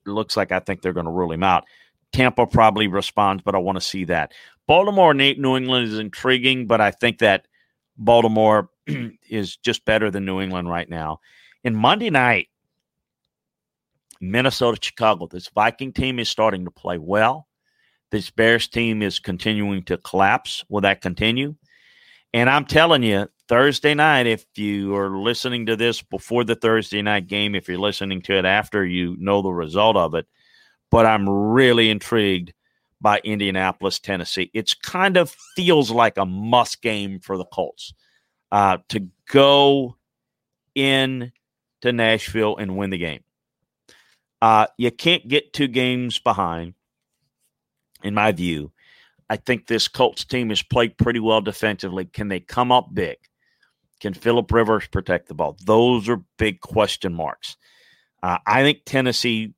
[0.05, 1.64] Looks like I think they're going to rule him out.
[2.12, 4.32] Tampa probably responds, but I want to see that.
[4.66, 7.47] Baltimore, and New England is intriguing, but I think that
[7.97, 8.70] Baltimore
[9.28, 11.20] is just better than New England right now.
[11.64, 12.49] And Monday night,
[14.20, 15.26] Minnesota, Chicago.
[15.26, 17.47] This Viking team is starting to play well.
[18.11, 20.64] This Bears team is continuing to collapse.
[20.68, 21.55] Will that continue?
[22.32, 27.01] And I'm telling you, Thursday night, if you are listening to this before the Thursday
[27.03, 30.27] night game, if you're listening to it after you know the result of it,
[30.91, 32.53] but I'm really intrigued
[33.01, 34.51] by Indianapolis, Tennessee.
[34.53, 37.95] It's kind of feels like a must game for the Colts
[38.51, 39.97] uh, to go
[40.75, 41.33] in
[41.83, 43.23] to Nashville and win the game.
[44.43, 46.75] Uh, you can't get two games behind,
[48.03, 48.73] in my view.
[49.29, 52.05] I think this Colts team has played pretty well defensively.
[52.07, 53.17] Can they come up big?
[54.01, 55.57] Can Philip Rivers protect the ball?
[55.65, 57.57] Those are big question marks.
[58.23, 59.55] Uh, I think Tennessee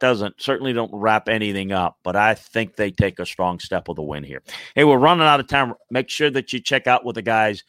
[0.00, 3.98] doesn't certainly don't wrap anything up, but I think they take a strong step with
[3.98, 4.42] a win here.
[4.74, 5.74] Hey, we're running out of time.
[5.90, 7.62] Make sure that you check out with the guys.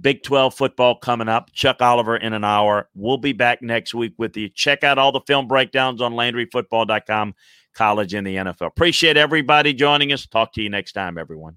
[0.00, 1.50] Big 12 football coming up.
[1.52, 2.90] Chuck Oliver in an hour.
[2.94, 4.50] We'll be back next week with you.
[4.50, 7.34] Check out all the film breakdowns on LandryFootball.com,
[7.72, 8.66] college in the NFL.
[8.66, 10.26] Appreciate everybody joining us.
[10.26, 11.56] Talk to you next time, everyone.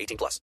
[0.00, 0.40] 18 plus.